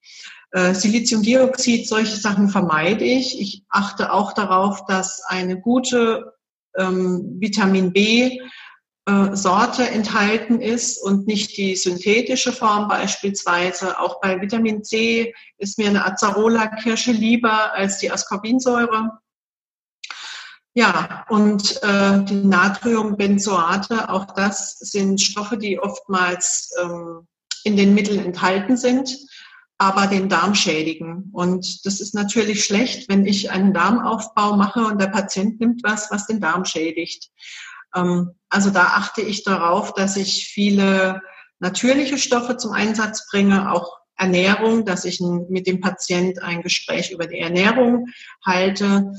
[0.57, 3.39] Äh, Siliziumdioxid, solche Sachen vermeide ich.
[3.39, 6.33] Ich achte auch darauf, dass eine gute
[6.75, 8.39] ähm, Vitamin B
[9.05, 13.99] äh, Sorte enthalten ist und nicht die synthetische Form beispielsweise.
[13.99, 19.11] Auch bei Vitamin C ist mir eine Acerola-Kirsche lieber als die Ascorbinsäure.
[20.73, 27.27] Ja, und äh, die Natriumbenzoate, auch das sind Stoffe, die oftmals ähm,
[27.63, 29.15] in den Mitteln enthalten sind,
[29.77, 31.29] aber den Darm schädigen.
[31.33, 36.09] Und das ist natürlich schlecht, wenn ich einen Darmaufbau mache und der Patient nimmt was,
[36.09, 37.29] was den Darm schädigt.
[37.95, 41.21] Ähm, also da achte ich darauf, dass ich viele
[41.59, 47.27] natürliche Stoffe zum Einsatz bringe, auch Ernährung, dass ich mit dem Patient ein Gespräch über
[47.27, 48.07] die Ernährung
[48.43, 49.13] halte.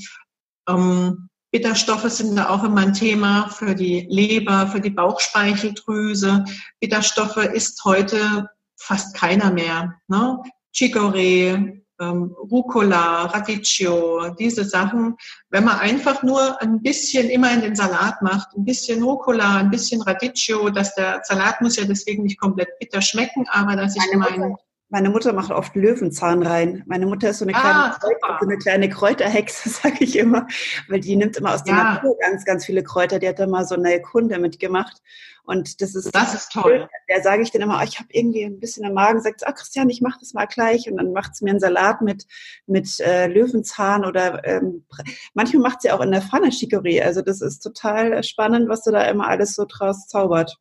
[0.69, 6.45] Ähm, Bitterstoffe sind da auch immer ein Thema für die Leber, für die Bauchspeicheldrüse.
[6.81, 9.95] Bitterstoffe isst heute fast keiner mehr.
[10.09, 10.43] Ne?
[10.75, 15.17] Chicorée, ähm, Rucola, Radicchio, diese Sachen.
[15.51, 19.71] Wenn man einfach nur ein bisschen immer in den Salat macht, ein bisschen Rucola, ein
[19.71, 24.17] bisschen Radicchio, dass der Salat muss ja deswegen nicht komplett bitter schmecken, aber dass ich
[24.17, 24.57] meine
[24.91, 26.83] meine Mutter macht oft Löwenzahn rein.
[26.87, 30.47] Meine Mutter ist so eine kleine, ah, Kräuter, so eine kleine Kräuterhexe, sage ich immer,
[30.89, 31.95] weil die nimmt immer aus der ja.
[31.95, 33.19] Natur ganz, ganz viele Kräuter.
[33.19, 35.03] Die hat da mal so eine Kunde mitgemacht.
[35.45, 36.89] Und das ist, das ist toll.
[37.07, 39.53] Da sage ich dann immer, oh, ich habe irgendwie ein bisschen im Magen, sagt, ah
[39.53, 40.91] Christian, ich mache das mal gleich.
[40.91, 42.27] Und dann macht sie mir einen Salat mit,
[42.67, 44.85] mit äh, Löwenzahn oder ähm,
[45.35, 47.03] manchmal macht sie auch in der Pfanne Chicorée.
[47.03, 50.59] Also das ist total spannend, was du da immer alles so draus zaubert.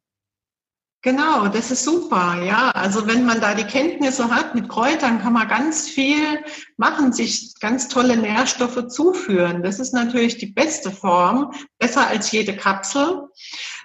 [1.04, 2.42] Genau, das ist super.
[2.44, 6.44] Ja, also wenn man da die Kenntnisse hat mit Kräutern, kann man ganz viel
[6.76, 9.62] machen, sich ganz tolle Nährstoffe zuführen.
[9.62, 13.30] Das ist natürlich die beste Form, besser als jede Kapsel.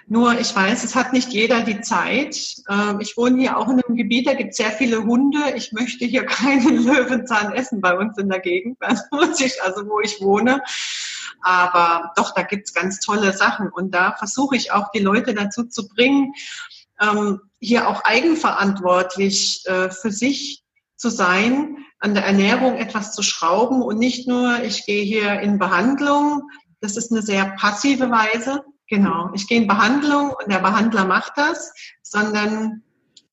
[0.07, 2.35] Nur ich weiß, es hat nicht jeder die Zeit.
[2.67, 5.53] Ähm, ich wohne hier auch in einem Gebiet, da gibt es sehr viele Hunde.
[5.55, 10.61] Ich möchte hier keinen Löwenzahn essen bei uns in der Gegend, also wo ich wohne.
[11.41, 13.69] Aber doch, da gibt es ganz tolle Sachen.
[13.69, 16.33] Und da versuche ich auch die Leute dazu zu bringen,
[17.03, 20.63] ähm, hier auch eigenverantwortlich äh, für sich
[20.95, 25.59] zu sein, an der Ernährung etwas zu schrauben und nicht nur, ich gehe hier in
[25.59, 26.49] Behandlung,
[26.81, 31.33] das ist eine sehr passive Weise, genau, ich gehe in Behandlung und der Behandler macht
[31.37, 32.83] das, sondern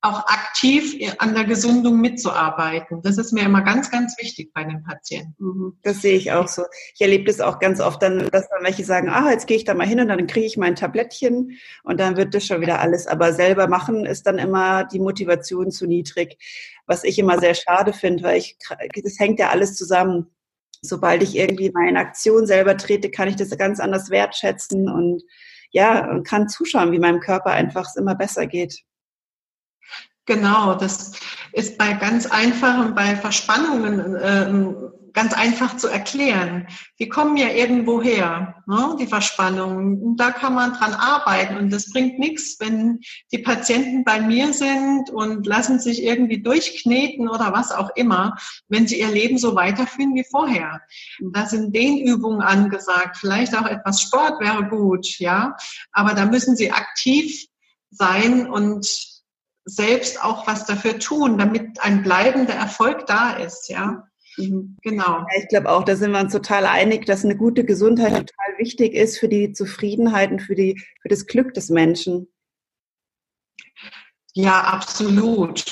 [0.03, 3.03] auch aktiv an der Gesundung mitzuarbeiten.
[3.03, 5.35] Das ist mir immer ganz, ganz wichtig bei den Patienten.
[5.39, 5.79] Mhm.
[5.83, 6.63] Das sehe ich auch so.
[6.95, 9.65] Ich erlebe das auch ganz oft, dann, dass dann welche sagen, ah, jetzt gehe ich
[9.65, 12.81] da mal hin und dann kriege ich mein Tablettchen und dann wird das schon wieder
[12.81, 13.07] alles.
[13.07, 16.39] Aber selber machen ist dann immer die Motivation zu niedrig,
[16.87, 18.57] was ich immer sehr schade finde, weil ich,
[19.05, 20.29] das hängt ja alles zusammen.
[20.81, 25.23] Sobald ich irgendwie in Aktion selber trete, kann ich das ganz anders wertschätzen und
[25.73, 28.83] ja, und kann zuschauen, wie meinem Körper einfach es immer besser geht.
[30.31, 31.11] Genau, das
[31.53, 36.69] ist bei ganz einfachen, bei Verspannungen äh, ganz einfach zu erklären.
[37.01, 40.01] Die kommen ja irgendwo her, ne, die Verspannungen.
[40.01, 41.57] Und da kann man dran arbeiten.
[41.57, 43.01] Und das bringt nichts, wenn
[43.33, 48.37] die Patienten bei mir sind und lassen sich irgendwie durchkneten oder was auch immer,
[48.69, 50.81] wenn sie ihr Leben so weiterführen wie vorher.
[51.33, 55.57] Da sind Dehnübungen angesagt, vielleicht auch etwas Sport wäre gut, ja.
[55.91, 57.47] Aber da müssen sie aktiv
[57.91, 59.10] sein und
[59.65, 64.07] selbst auch was dafür tun, damit ein bleibender Erfolg da ist, ja.
[64.37, 64.77] Mhm.
[64.83, 65.19] Genau.
[65.19, 68.59] Ja, ich glaube auch, da sind wir uns total einig, dass eine gute Gesundheit total
[68.59, 72.29] wichtig ist für die Zufriedenheit und für, die, für das Glück des Menschen.
[74.35, 75.65] Ja, absolut.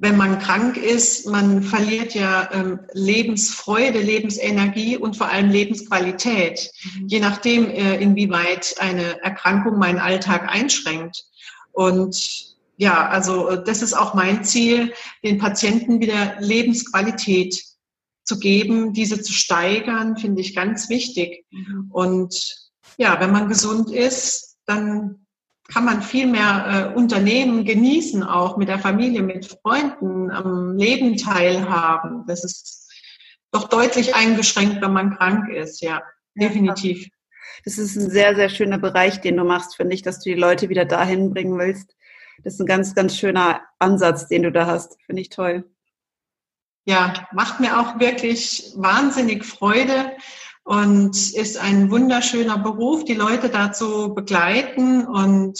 [0.00, 7.08] Wenn man krank ist, man verliert ja ähm, Lebensfreude, Lebensenergie und vor allem Lebensqualität, mhm.
[7.08, 11.24] je nachdem, äh, inwieweit eine Erkrankung meinen Alltag einschränkt.
[11.72, 17.62] Und ja, also äh, das ist auch mein Ziel, den Patienten wieder Lebensqualität
[18.24, 21.44] zu geben, diese zu steigern, finde ich ganz wichtig.
[21.50, 21.90] Mhm.
[21.90, 25.26] Und ja, wenn man gesund ist, dann
[25.72, 31.16] kann man viel mehr äh, Unternehmen genießen, auch mit der Familie, mit Freunden, am Leben
[31.16, 32.24] teilhaben.
[32.26, 32.88] Das ist
[33.50, 36.02] doch deutlich eingeschränkt, wenn man krank ist, ja,
[36.34, 37.08] definitiv.
[37.64, 40.40] Das ist ein sehr, sehr schöner Bereich, den du machst, finde ich, dass du die
[40.40, 41.96] Leute wieder dahin bringen willst,
[42.44, 44.96] das ist ein ganz, ganz schöner Ansatz, den du da hast.
[45.06, 45.64] Finde ich toll.
[46.84, 50.12] Ja, macht mir auch wirklich wahnsinnig Freude
[50.64, 55.58] und ist ein wunderschöner Beruf, die Leute dazu begleiten und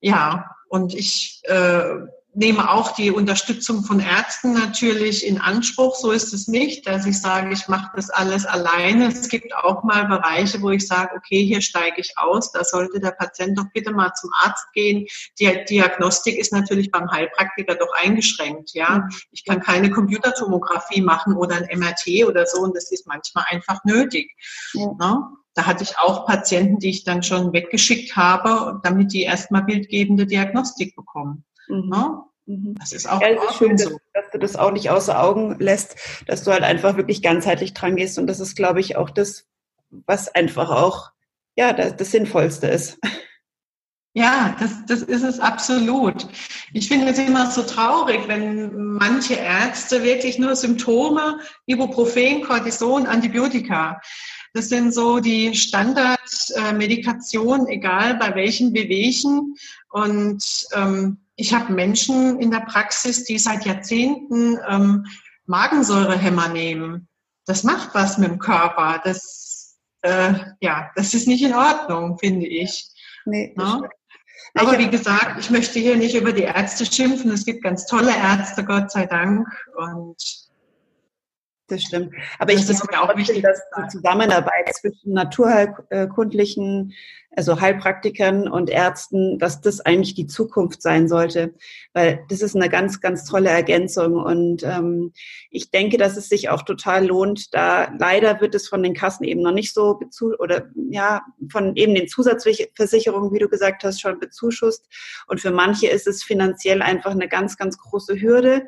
[0.00, 5.96] ja, und ich äh, nehme auch die Unterstützung von Ärzten natürlich in Anspruch.
[5.96, 9.08] So ist es nicht, dass ich sage, ich mache das alles alleine.
[9.08, 12.52] Es gibt auch mal Bereiche, wo ich sage, okay, hier steige ich aus.
[12.52, 15.06] Da sollte der Patient doch bitte mal zum Arzt gehen.
[15.40, 18.74] Die Diagnostik ist natürlich beim Heilpraktiker doch eingeschränkt.
[18.74, 22.60] Ja, ich kann keine Computertomographie machen oder ein MRT oder so.
[22.60, 24.30] Und das ist manchmal einfach nötig.
[24.74, 24.92] Ja.
[25.00, 25.22] Ne?
[25.54, 30.26] Da hatte ich auch Patienten, die ich dann schon weggeschickt habe, damit die erstmal bildgebende
[30.26, 31.46] Diagnostik bekommen.
[31.68, 31.88] Mhm.
[31.88, 32.22] Ne?
[32.46, 32.74] Mhm.
[32.78, 33.90] Das ist auch ja, das ist schön, so.
[33.90, 35.96] dass, dass, du das auch nicht außer Augen lässt,
[36.26, 38.18] dass du halt einfach wirklich ganzheitlich dran gehst.
[38.18, 39.46] Und das ist, glaube ich, auch das,
[39.90, 41.10] was einfach auch
[41.56, 42.98] ja das, das Sinnvollste ist.
[44.16, 46.26] Ja, das, das ist es absolut.
[46.72, 54.00] Ich finde es immer so traurig, wenn manche Ärzte wirklich nur Symptome, Ibuprofen, Cortison, Antibiotika.
[54.54, 59.54] Das sind so die Standardmedikationen, egal bei welchen Bewegungen.
[59.90, 60.42] Und
[60.72, 65.06] ähm, ich habe Menschen in der Praxis, die seit Jahrzehnten ähm,
[65.46, 67.08] Magensäurehämmer nehmen.
[67.44, 69.00] Das macht was mit dem Körper.
[69.04, 72.88] Das, äh, ja, das ist nicht in Ordnung, finde ich.
[73.26, 73.86] Nee, no?
[74.54, 77.30] Aber wie gesagt, ich möchte hier nicht über die Ärzte schimpfen.
[77.30, 79.46] Es gibt ganz tolle Ärzte, Gott sei Dank.
[79.76, 80.45] Und
[81.68, 82.14] das stimmt.
[82.38, 86.92] Aber das ich glaube auch wichtig, dass die Zusammenarbeit zwischen naturheilkundlichen,
[87.36, 91.54] also Heilpraktikern und Ärzten, dass das eigentlich die Zukunft sein sollte,
[91.92, 94.14] weil das ist eine ganz, ganz tolle Ergänzung.
[94.14, 95.12] Und ähm,
[95.50, 97.52] ich denke, dass es sich auch total lohnt.
[97.52, 101.74] Da leider wird es von den Kassen eben noch nicht so bezu oder ja von
[101.74, 104.86] eben den Zusatzversicherungen, wie du gesagt hast, schon bezuschusst.
[105.26, 108.66] Und für manche ist es finanziell einfach eine ganz, ganz große Hürde,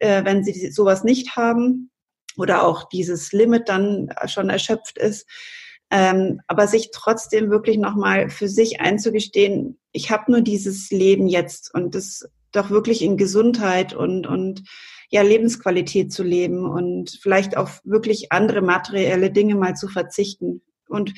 [0.00, 1.90] äh, wenn sie sowas nicht haben
[2.38, 5.28] oder auch dieses Limit dann schon erschöpft ist.
[5.90, 11.72] Ähm, aber sich trotzdem wirklich nochmal für sich einzugestehen, ich habe nur dieses Leben jetzt
[11.74, 14.62] und das doch wirklich in Gesundheit und, und
[15.10, 20.62] ja, Lebensqualität zu leben und vielleicht auf wirklich andere materielle Dinge mal zu verzichten.
[20.88, 21.14] Und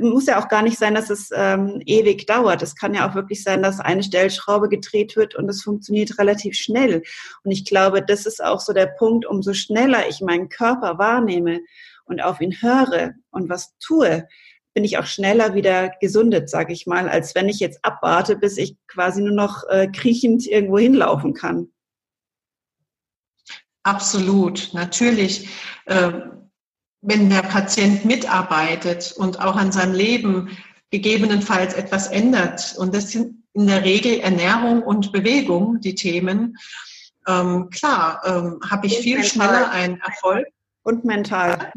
[0.00, 2.62] muss ja auch gar nicht sein, dass es ähm, ewig dauert.
[2.62, 6.56] Es kann ja auch wirklich sein, dass eine Stellschraube gedreht wird und es funktioniert relativ
[6.56, 7.02] schnell.
[7.42, 11.60] Und ich glaube, das ist auch so der Punkt, umso schneller ich meinen Körper wahrnehme
[12.04, 14.28] und auf ihn höre und was tue,
[14.74, 18.58] bin ich auch schneller wieder gesundet, sage ich mal, als wenn ich jetzt abwarte, bis
[18.58, 21.68] ich quasi nur noch äh, kriechend irgendwo hinlaufen kann.
[23.82, 25.48] Absolut, natürlich.
[25.86, 26.37] Äh
[27.00, 30.56] wenn der Patient mitarbeitet und auch an seinem Leben
[30.90, 36.56] gegebenenfalls etwas ändert, und das sind in der Regel Ernährung und Bewegung die Themen,
[37.26, 39.30] ähm, klar, ähm, habe ich und viel mental.
[39.30, 40.46] schneller einen Erfolg.
[40.82, 41.72] Und mental.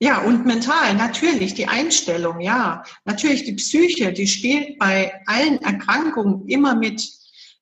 [0.00, 2.82] Ja, und mental, natürlich, die Einstellung, ja.
[3.04, 7.19] Natürlich die Psyche, die spielt bei allen Erkrankungen immer mit.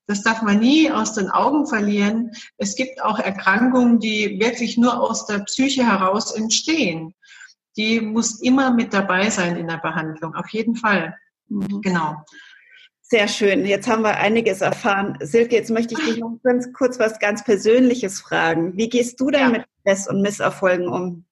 [0.09, 2.32] Das darf man nie aus den Augen verlieren.
[2.56, 7.14] Es gibt auch Erkrankungen, die wirklich nur aus der Psyche heraus entstehen.
[7.76, 11.14] Die muss immer mit dabei sein in der Behandlung, auf jeden Fall.
[11.48, 11.82] Mhm.
[11.82, 12.16] Genau.
[13.02, 13.66] Sehr schön.
[13.66, 15.18] Jetzt haben wir einiges erfahren.
[15.20, 18.76] Silke, jetzt möchte ich dich noch ganz kurz was ganz Persönliches fragen.
[18.78, 19.48] Wie gehst du denn ja.
[19.50, 21.24] mit Stress und Misserfolgen um?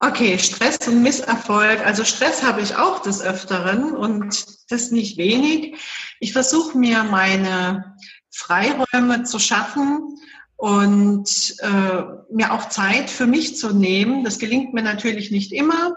[0.00, 1.84] Okay, Stress und Misserfolg.
[1.84, 5.76] Also Stress habe ich auch des Öfteren und das nicht wenig.
[6.20, 7.96] Ich versuche mir meine
[8.30, 10.16] Freiräume zu schaffen
[10.56, 14.22] und äh, mir auch Zeit für mich zu nehmen.
[14.22, 15.94] Das gelingt mir natürlich nicht immer,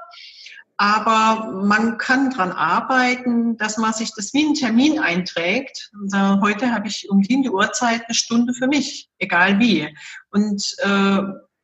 [0.78, 5.91] aber man kann dran arbeiten, dass man sich das wie einen Termin einträgt.
[5.93, 9.95] Und, äh, heute habe ich um die Uhrzeit eine Stunde für mich, egal wie.
[10.32, 11.22] Und äh,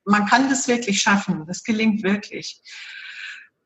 [0.08, 1.46] man kann das wirklich schaffen.
[1.48, 2.62] Das gelingt wirklich.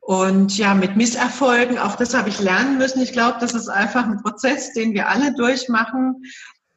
[0.00, 3.00] Und ja, mit Misserfolgen, auch das habe ich lernen müssen.
[3.00, 6.24] Ich glaube, das ist einfach ein Prozess, den wir alle durchmachen.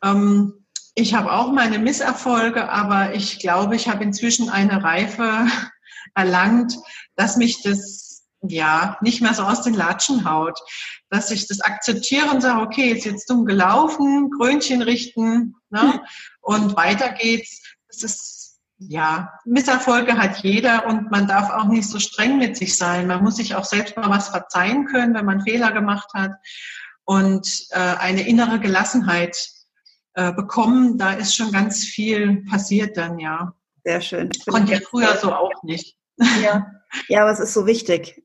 [0.04, 0.54] Ähm,
[0.94, 5.48] ich habe auch meine Misserfolge, aber ich glaube, ich habe inzwischen eine Reife
[6.16, 6.78] erlangt,
[7.16, 10.60] dass mich das ja nicht mehr so aus den Latschen haut,
[11.10, 16.02] dass ich das akzeptiere und sage, okay, ist jetzt dumm gelaufen, Krönchen richten ne?
[16.42, 17.64] und weiter geht's.
[17.88, 18.35] Das ist
[18.78, 23.08] ja, Misserfolge hat jeder und man darf auch nicht so streng mit sich sein.
[23.08, 26.34] Man muss sich auch selbst mal was verzeihen können, wenn man Fehler gemacht hat
[27.06, 29.38] und äh, eine innere Gelassenheit
[30.14, 30.98] äh, bekommen.
[30.98, 33.54] Da ist schon ganz viel passiert dann, ja.
[33.84, 34.30] Sehr schön.
[34.48, 35.96] Konnte ich früher so auch nicht.
[36.44, 36.66] Ja,
[37.08, 38.24] ja aber es ist so wichtig.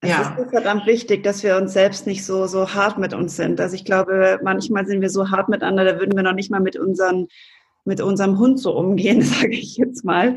[0.00, 0.36] Es ja.
[0.36, 3.60] ist verdammt wichtig, dass wir uns selbst nicht so, so hart mit uns sind.
[3.60, 6.60] Also ich glaube, manchmal sind wir so hart miteinander, da würden wir noch nicht mal
[6.60, 7.28] mit unseren
[7.84, 10.36] mit unserem Hund so umgehen, sage ich jetzt mal.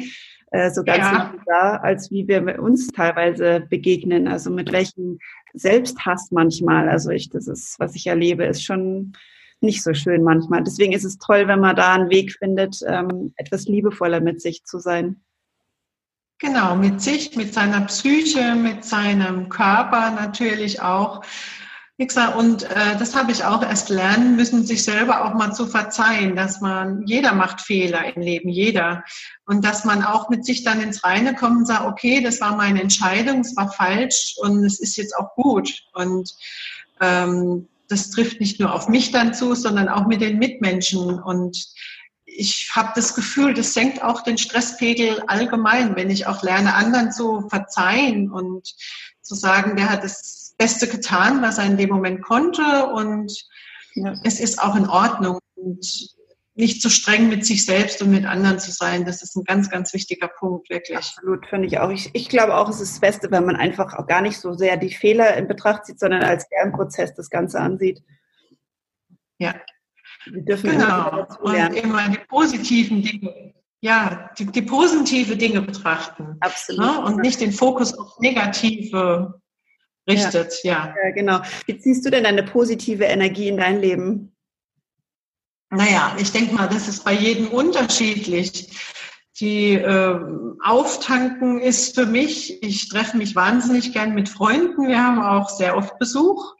[0.52, 1.34] Äh, so ganz ja.
[1.46, 4.28] da, als wie wir uns teilweise begegnen.
[4.28, 5.20] Also mit welchem
[5.54, 6.88] Selbsthass manchmal.
[6.88, 9.14] Also ich, das ist, was ich erlebe, ist schon
[9.62, 10.64] nicht so schön manchmal.
[10.64, 14.64] Deswegen ist es toll, wenn man da einen Weg findet, ähm, etwas liebevoller mit sich
[14.64, 15.22] zu sein.
[16.40, 21.24] Genau, mit sich, mit seiner Psyche, mit seinem Körper natürlich auch.
[21.98, 25.66] Nixer, und äh, das habe ich auch erst lernen müssen, sich selber auch mal zu
[25.66, 29.06] verzeihen, dass man, jeder macht Fehler im Leben, jeder.
[29.46, 32.58] Und dass man auch mit sich dann ins Reine kommt und sagt, okay, das war
[32.58, 35.72] meine Entscheidung, es war falsch und es ist jetzt auch gut.
[35.94, 36.30] Und
[37.00, 41.22] ähm, das trifft nicht nur auf mich dann zu, sondern auch mit den Mitmenschen.
[41.22, 41.66] Und
[42.26, 47.14] ich habe das Gefühl, das senkt auch den Stresspegel allgemein, wenn ich auch lerne, anderen
[47.14, 48.76] zu verzeihen und
[49.22, 53.32] zu sagen, der hat das Beste getan, was er in dem Moment konnte und
[53.96, 54.14] ja.
[54.24, 56.16] es ist auch in Ordnung und
[56.58, 59.06] nicht zu streng mit sich selbst und mit anderen zu sein.
[59.06, 60.98] Das ist ein ganz, ganz wichtiger Punkt, wirklich.
[60.98, 61.90] Absolut, finde ich auch.
[61.90, 64.54] Ich, ich glaube auch, es ist das Beste, wenn man einfach auch gar nicht so
[64.54, 68.02] sehr die Fehler in Betracht zieht, sondern als Lernprozess das Ganze ansieht.
[69.38, 69.54] Ja,
[70.32, 71.28] wir dürfen genau.
[71.42, 76.38] Und immer die positiven Dinge, ja, die, die positive Dinge betrachten.
[76.40, 76.82] Absolut.
[76.82, 77.02] Ne?
[77.02, 79.42] Und nicht den Fokus auf negative
[80.08, 80.94] richtet, ja.
[81.04, 81.12] ja.
[81.12, 81.42] genau.
[81.66, 84.36] Wie ziehst du denn deine positive Energie in dein Leben?
[85.70, 88.70] Naja, ich denke mal, das ist bei jedem unterschiedlich.
[89.40, 90.20] Die äh,
[90.64, 94.88] Auftanken ist für mich, ich treffe mich wahnsinnig gern mit Freunden.
[94.88, 96.54] Wir haben auch sehr oft Besuch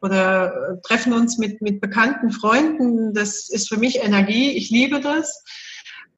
[0.00, 3.14] oder äh, treffen uns mit, mit bekannten Freunden.
[3.14, 4.52] Das ist für mich Energie.
[4.52, 5.42] Ich liebe das.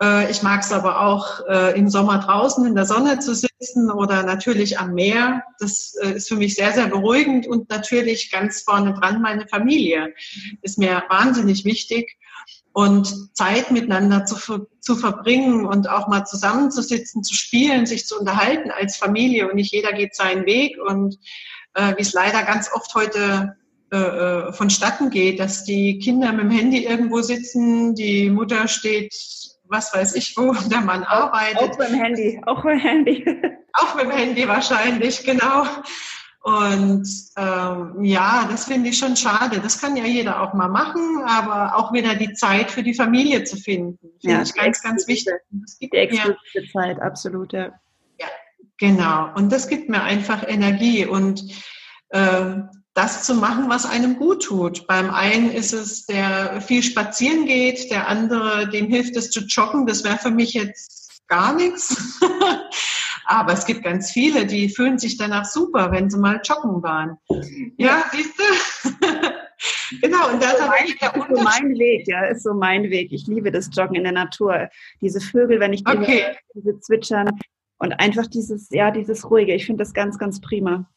[0.03, 3.91] Äh, ich mag es aber auch äh, im Sommer draußen in der Sonne zu sitzen
[3.91, 5.43] oder natürlich am Meer.
[5.61, 10.13] Das ist für mich sehr, sehr beruhigend und natürlich ganz vorne dran meine Familie
[10.63, 12.19] ist mir wahnsinnig wichtig.
[12.75, 18.71] Und Zeit miteinander zu, zu verbringen und auch mal zusammenzusitzen, zu spielen, sich zu unterhalten
[18.71, 21.19] als Familie und nicht jeder geht seinen Weg und
[21.75, 23.57] äh, wie es leider ganz oft heute
[23.93, 29.15] äh, äh, vonstatten geht, dass die Kinder mit dem Handy irgendwo sitzen, die Mutter steht,
[29.73, 31.73] was weiß ich wo, der Mann arbeitet.
[31.73, 33.25] Auch mit dem Handy, auch mit dem Handy.
[33.75, 35.65] Auch mit dem Handy wahrscheinlich, genau.
[36.43, 37.09] Und
[37.39, 39.61] ähm, ja, das finde ich schon schade.
[39.61, 43.45] Das kann ja jeder auch mal machen, aber auch wieder die Zeit für die Familie
[43.45, 45.35] zu finden, finde ja, ich ganz, ganz wichtig.
[45.51, 47.73] Das gibt die exklusive Zeit, absolut, ja.
[48.21, 48.27] ja.
[48.77, 49.33] Genau.
[49.37, 51.45] Und das gibt mir einfach Energie und
[52.11, 52.57] äh,
[52.95, 54.87] das zu machen, was einem gut tut.
[54.87, 59.87] Beim einen ist es, der viel spazieren geht, der andere, dem hilft es zu joggen.
[59.87, 62.21] Das wäre für mich jetzt gar nichts.
[63.25, 67.17] Aber es gibt ganz viele, die fühlen sich danach super, wenn sie mal joggen waren.
[67.79, 68.91] Ja, siehst du?
[70.03, 73.13] genau, und das ist so mein Weg, ja, ist so mein Weg.
[73.13, 74.69] Ich liebe das Joggen in der Natur.
[75.01, 76.37] Diese Vögel, wenn ich die okay.
[76.55, 77.31] diese zwitschern
[77.79, 79.55] und einfach dieses, ja, dieses Ruhige.
[79.55, 80.91] Ich finde das ganz, ganz prima.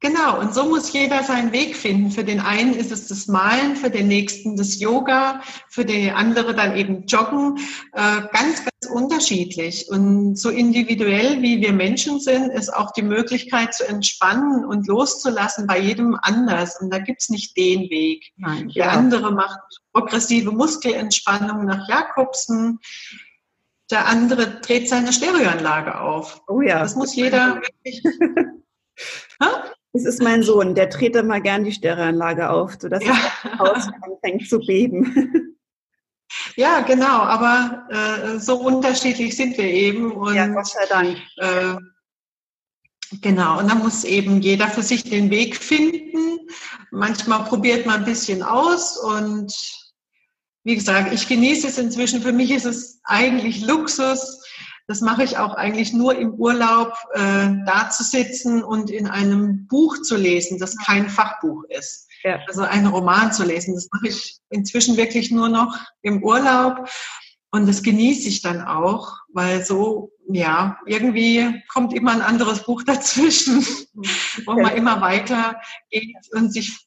[0.00, 2.10] Genau, und so muss jeder seinen Weg finden.
[2.10, 6.54] Für den einen ist es das Malen, für den nächsten das Yoga, für die andere
[6.54, 7.58] dann eben Joggen.
[7.92, 9.88] Äh, ganz, ganz unterschiedlich.
[9.88, 15.66] Und so individuell wie wir Menschen sind, ist auch die Möglichkeit zu entspannen und loszulassen
[15.66, 16.80] bei jedem anders.
[16.80, 18.32] Und da gibt's nicht den Weg.
[18.36, 18.90] Nein, Der ja.
[18.90, 19.60] andere macht
[19.92, 22.80] progressive Muskelentspannung nach Jakobsen.
[23.90, 26.42] Der andere dreht seine Stereoanlage auf.
[26.48, 26.80] Oh ja.
[26.80, 28.02] Das muss jeder wirklich
[29.94, 33.14] Es ist mein Sohn, der dreht mal gern die Stereoanlage auf, sodass ja.
[33.42, 35.58] das Haus anfängt zu beben.
[36.56, 40.12] Ja, genau, aber äh, so unterschiedlich sind wir eben.
[40.12, 41.18] Und, ja, Gott sei Dank.
[41.36, 41.76] Äh,
[43.20, 46.40] genau, und da muss eben jeder für sich den Weg finden.
[46.90, 49.52] Manchmal probiert man ein bisschen aus und
[50.64, 52.22] wie gesagt, ich genieße es inzwischen.
[52.22, 54.41] Für mich ist es eigentlich Luxus,
[54.86, 59.66] das mache ich auch eigentlich nur im Urlaub, äh, da zu sitzen und in einem
[59.66, 62.08] Buch zu lesen, das kein Fachbuch ist.
[62.24, 62.40] Ja.
[62.46, 63.74] Also einen Roman zu lesen.
[63.74, 66.88] Das mache ich inzwischen wirklich nur noch im Urlaub.
[67.50, 72.82] Und das genieße ich dann auch, weil so, ja, irgendwie kommt immer ein anderes Buch
[72.86, 73.64] dazwischen,
[74.46, 75.60] wo man immer weiter
[75.90, 76.86] geht und sich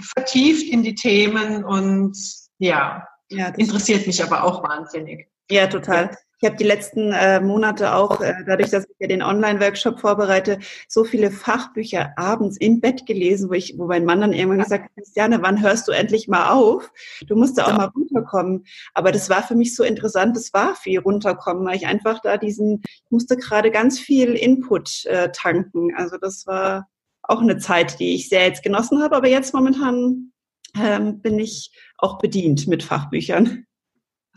[0.00, 2.16] vertieft in die Themen und
[2.58, 5.28] ja, ja interessiert mich aber auch wahnsinnig.
[5.50, 6.16] Ja, total.
[6.40, 10.60] Ich habe die letzten äh, Monate auch, äh, dadurch, dass ich ja den Online-Workshop vorbereite,
[10.86, 14.84] so viele Fachbücher abends im Bett gelesen, wo ich, wo mein Mann dann irgendwann gesagt
[14.84, 16.92] hat, Christiane, wann hörst du endlich mal auf?
[17.26, 18.64] Du musst da auch mal runterkommen.
[18.94, 22.36] Aber das war für mich so interessant, das war viel runterkommen, weil ich einfach da
[22.36, 25.92] diesen, ich musste gerade ganz viel Input äh, tanken.
[25.96, 26.88] Also das war
[27.22, 30.32] auch eine Zeit, die ich sehr jetzt genossen habe, aber jetzt momentan
[30.80, 33.66] ähm, bin ich auch bedient mit Fachbüchern.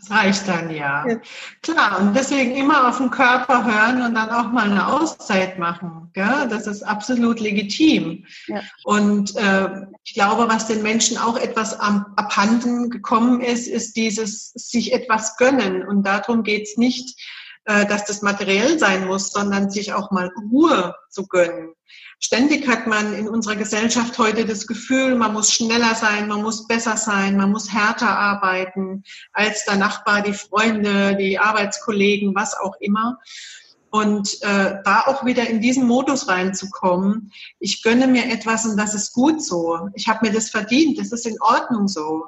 [0.02, 1.06] Das reicht dann ja.
[1.06, 1.16] ja.
[1.62, 6.10] Klar, und deswegen immer auf den Körper hören und dann auch mal eine Auszeit machen.
[6.12, 6.48] Gell?
[6.50, 8.26] Das ist absolut legitim.
[8.48, 8.62] Ja.
[8.84, 14.50] Und äh, ich glaube, was den Menschen auch etwas am, abhanden gekommen ist, ist dieses
[14.54, 15.86] sich etwas gönnen.
[15.86, 17.20] Und darum geht's nicht,
[17.64, 21.74] äh, dass das materiell sein muss, sondern sich auch mal Ruhe zu gönnen.
[22.18, 26.66] Ständig hat man in unserer Gesellschaft heute das Gefühl, man muss schneller sein, man muss
[26.66, 32.74] besser sein, man muss härter arbeiten als der Nachbar, die Freunde, die Arbeitskollegen, was auch
[32.80, 33.18] immer.
[33.90, 38.94] Und äh, da auch wieder in diesen Modus reinzukommen, ich gönne mir etwas und das
[38.94, 39.88] ist gut so.
[39.94, 42.26] Ich habe mir das verdient, das ist in Ordnung so.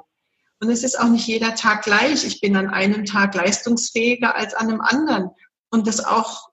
[0.61, 2.25] Und es ist auch nicht jeder Tag gleich.
[2.25, 5.29] Ich bin an einem Tag leistungsfähiger als an einem anderen.
[5.69, 6.49] Und das auch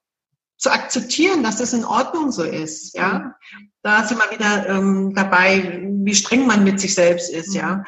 [0.63, 3.35] zu akzeptieren, dass es in Ordnung so ist, ja.
[3.83, 7.83] Da sind wir wieder ähm, dabei, wie streng man mit sich selbst ist, ja.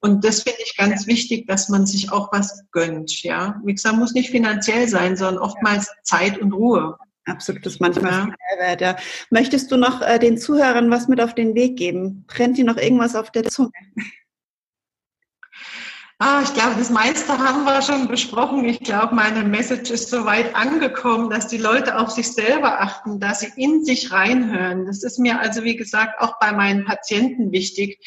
[0.00, 3.60] Und das finde ich ganz wichtig, dass man sich auch was gönnt, ja.
[3.64, 6.96] Wie gesagt, muss nicht finanziell sein, sondern oftmals Zeit und Ruhe.
[7.24, 8.28] Absolut, das ist manchmal ja.
[8.56, 8.96] Mehrwert, ja.
[9.30, 12.24] Möchtest du noch äh, den Zuhörern was mit auf den Weg geben?
[12.28, 13.72] Brennt dir noch irgendwas auf der Zunge?
[16.24, 18.64] Ah, ich glaube, das meiste haben wir schon besprochen.
[18.64, 23.18] Ich glaube, meine Message ist so weit angekommen, dass die Leute auf sich selber achten,
[23.18, 24.86] dass sie in sich reinhören.
[24.86, 27.98] Das ist mir also, wie gesagt, auch bei meinen Patienten wichtig,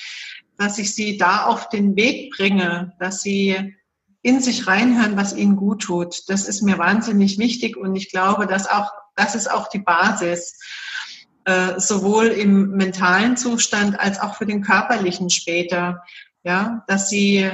[0.58, 3.76] dass ich sie da auf den Weg bringe, dass sie
[4.22, 6.30] in sich reinhören, was ihnen gut tut.
[6.30, 10.58] Das ist mir wahnsinnig wichtig und ich glaube, dass auch, das ist auch die Basis,
[11.44, 16.02] äh, sowohl im mentalen Zustand als auch für den körperlichen später.
[16.46, 17.52] Ja, dass sie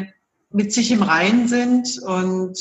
[0.54, 2.58] mit sich im Reinen sind und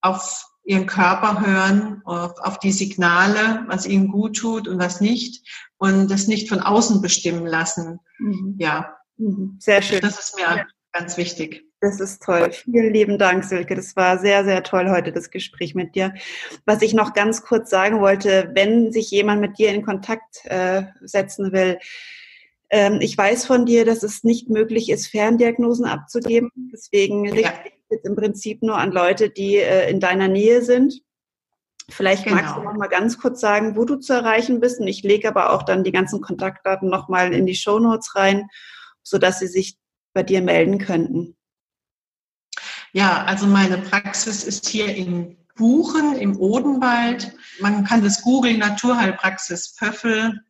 [0.00, 5.48] auf ihren Körper hören, auf, auf die Signale, was ihnen gut tut und was nicht
[5.78, 8.00] und das nicht von außen bestimmen lassen.
[8.18, 8.56] Mhm.
[8.58, 8.96] Ja.
[9.16, 9.56] Mhm.
[9.60, 10.00] Sehr schön.
[10.00, 10.66] Das ist mir ja.
[10.92, 11.64] ganz wichtig.
[11.80, 12.50] Das ist toll.
[12.52, 13.76] Vielen lieben Dank, Silke.
[13.76, 16.12] Das war sehr, sehr toll heute, das Gespräch mit dir.
[16.66, 20.82] Was ich noch ganz kurz sagen wollte, wenn sich jemand mit dir in Kontakt äh,
[21.00, 21.78] setzen will,
[22.70, 26.50] ähm, ich weiß von dir, dass es nicht möglich ist, Ferndiagnosen abzugeben.
[26.72, 27.32] Deswegen ja.
[27.32, 31.00] richte ich jetzt im Prinzip nur an Leute, die äh, in deiner Nähe sind.
[31.90, 32.36] Vielleicht genau.
[32.36, 34.80] magst du noch mal ganz kurz sagen, wo du zu erreichen bist.
[34.80, 38.14] Und ich lege aber auch dann die ganzen Kontaktdaten noch mal in die Show Notes
[38.14, 38.48] rein,
[39.02, 39.78] sodass sie sich
[40.12, 41.36] bei dir melden könnten.
[42.92, 47.34] Ja, also meine Praxis ist hier in Buchen im Odenwald.
[47.60, 50.40] Man kann das googeln, Naturheilpraxis Pöffel.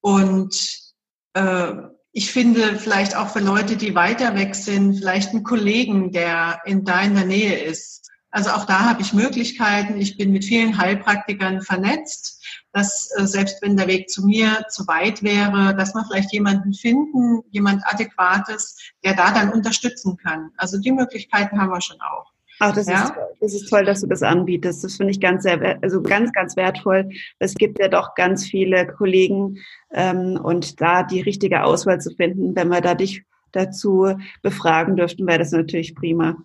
[0.00, 0.91] Und
[1.34, 1.72] äh,
[2.12, 6.84] ich finde vielleicht auch für Leute, die weiter weg sind, vielleicht einen Kollegen, der in
[6.84, 8.10] deiner Nähe ist.
[8.30, 9.98] Also auch da habe ich Möglichkeiten.
[9.98, 14.86] Ich bin mit vielen Heilpraktikern vernetzt, dass äh, selbst wenn der Weg zu mir zu
[14.86, 20.50] weit wäre, dass man vielleicht jemanden finden, jemand Adäquates, der da dann unterstützen kann.
[20.56, 22.31] Also die Möglichkeiten haben wir schon auch.
[22.64, 23.02] Ach, das, ja?
[23.02, 24.84] ist, das ist toll, dass du das anbietest.
[24.84, 27.08] Das finde ich ganz, sehr, also ganz, ganz wertvoll.
[27.40, 29.58] Es gibt ja doch ganz viele Kollegen
[29.92, 35.26] ähm, und da die richtige Auswahl zu finden, wenn wir da dich dazu befragen dürften,
[35.26, 36.36] wäre das natürlich prima.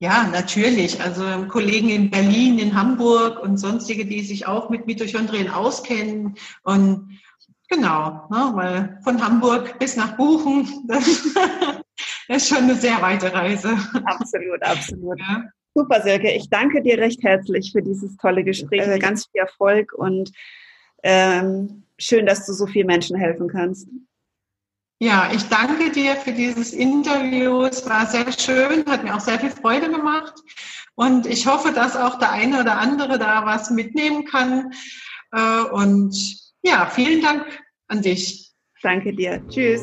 [0.00, 1.00] Ja, natürlich.
[1.00, 6.34] Also Kollegen in Berlin, in Hamburg und sonstige, die sich auch mit Mitochondrien auskennen.
[6.64, 7.20] Und
[7.68, 11.32] genau, ne, weil von Hamburg bis nach Buchen, Das
[12.36, 13.76] ist schon eine sehr weite Reise.
[14.04, 15.18] Absolut, absolut.
[15.18, 15.44] Ja.
[15.74, 16.30] Super, Silke.
[16.30, 18.82] Ich danke dir recht herzlich für dieses tolle Gespräch.
[18.82, 20.30] Also ganz viel Erfolg und
[21.02, 23.88] ähm, schön, dass du so vielen Menschen helfen kannst.
[25.00, 27.62] Ja, ich danke dir für dieses Interview.
[27.64, 30.34] Es war sehr schön, hat mir auch sehr viel Freude gemacht.
[30.94, 34.70] Und ich hoffe, dass auch der eine oder andere da was mitnehmen kann.
[35.32, 36.14] Äh, und
[36.62, 37.44] ja, vielen Dank
[37.88, 38.52] an dich.
[38.82, 39.42] Danke dir.
[39.48, 39.82] Tschüss.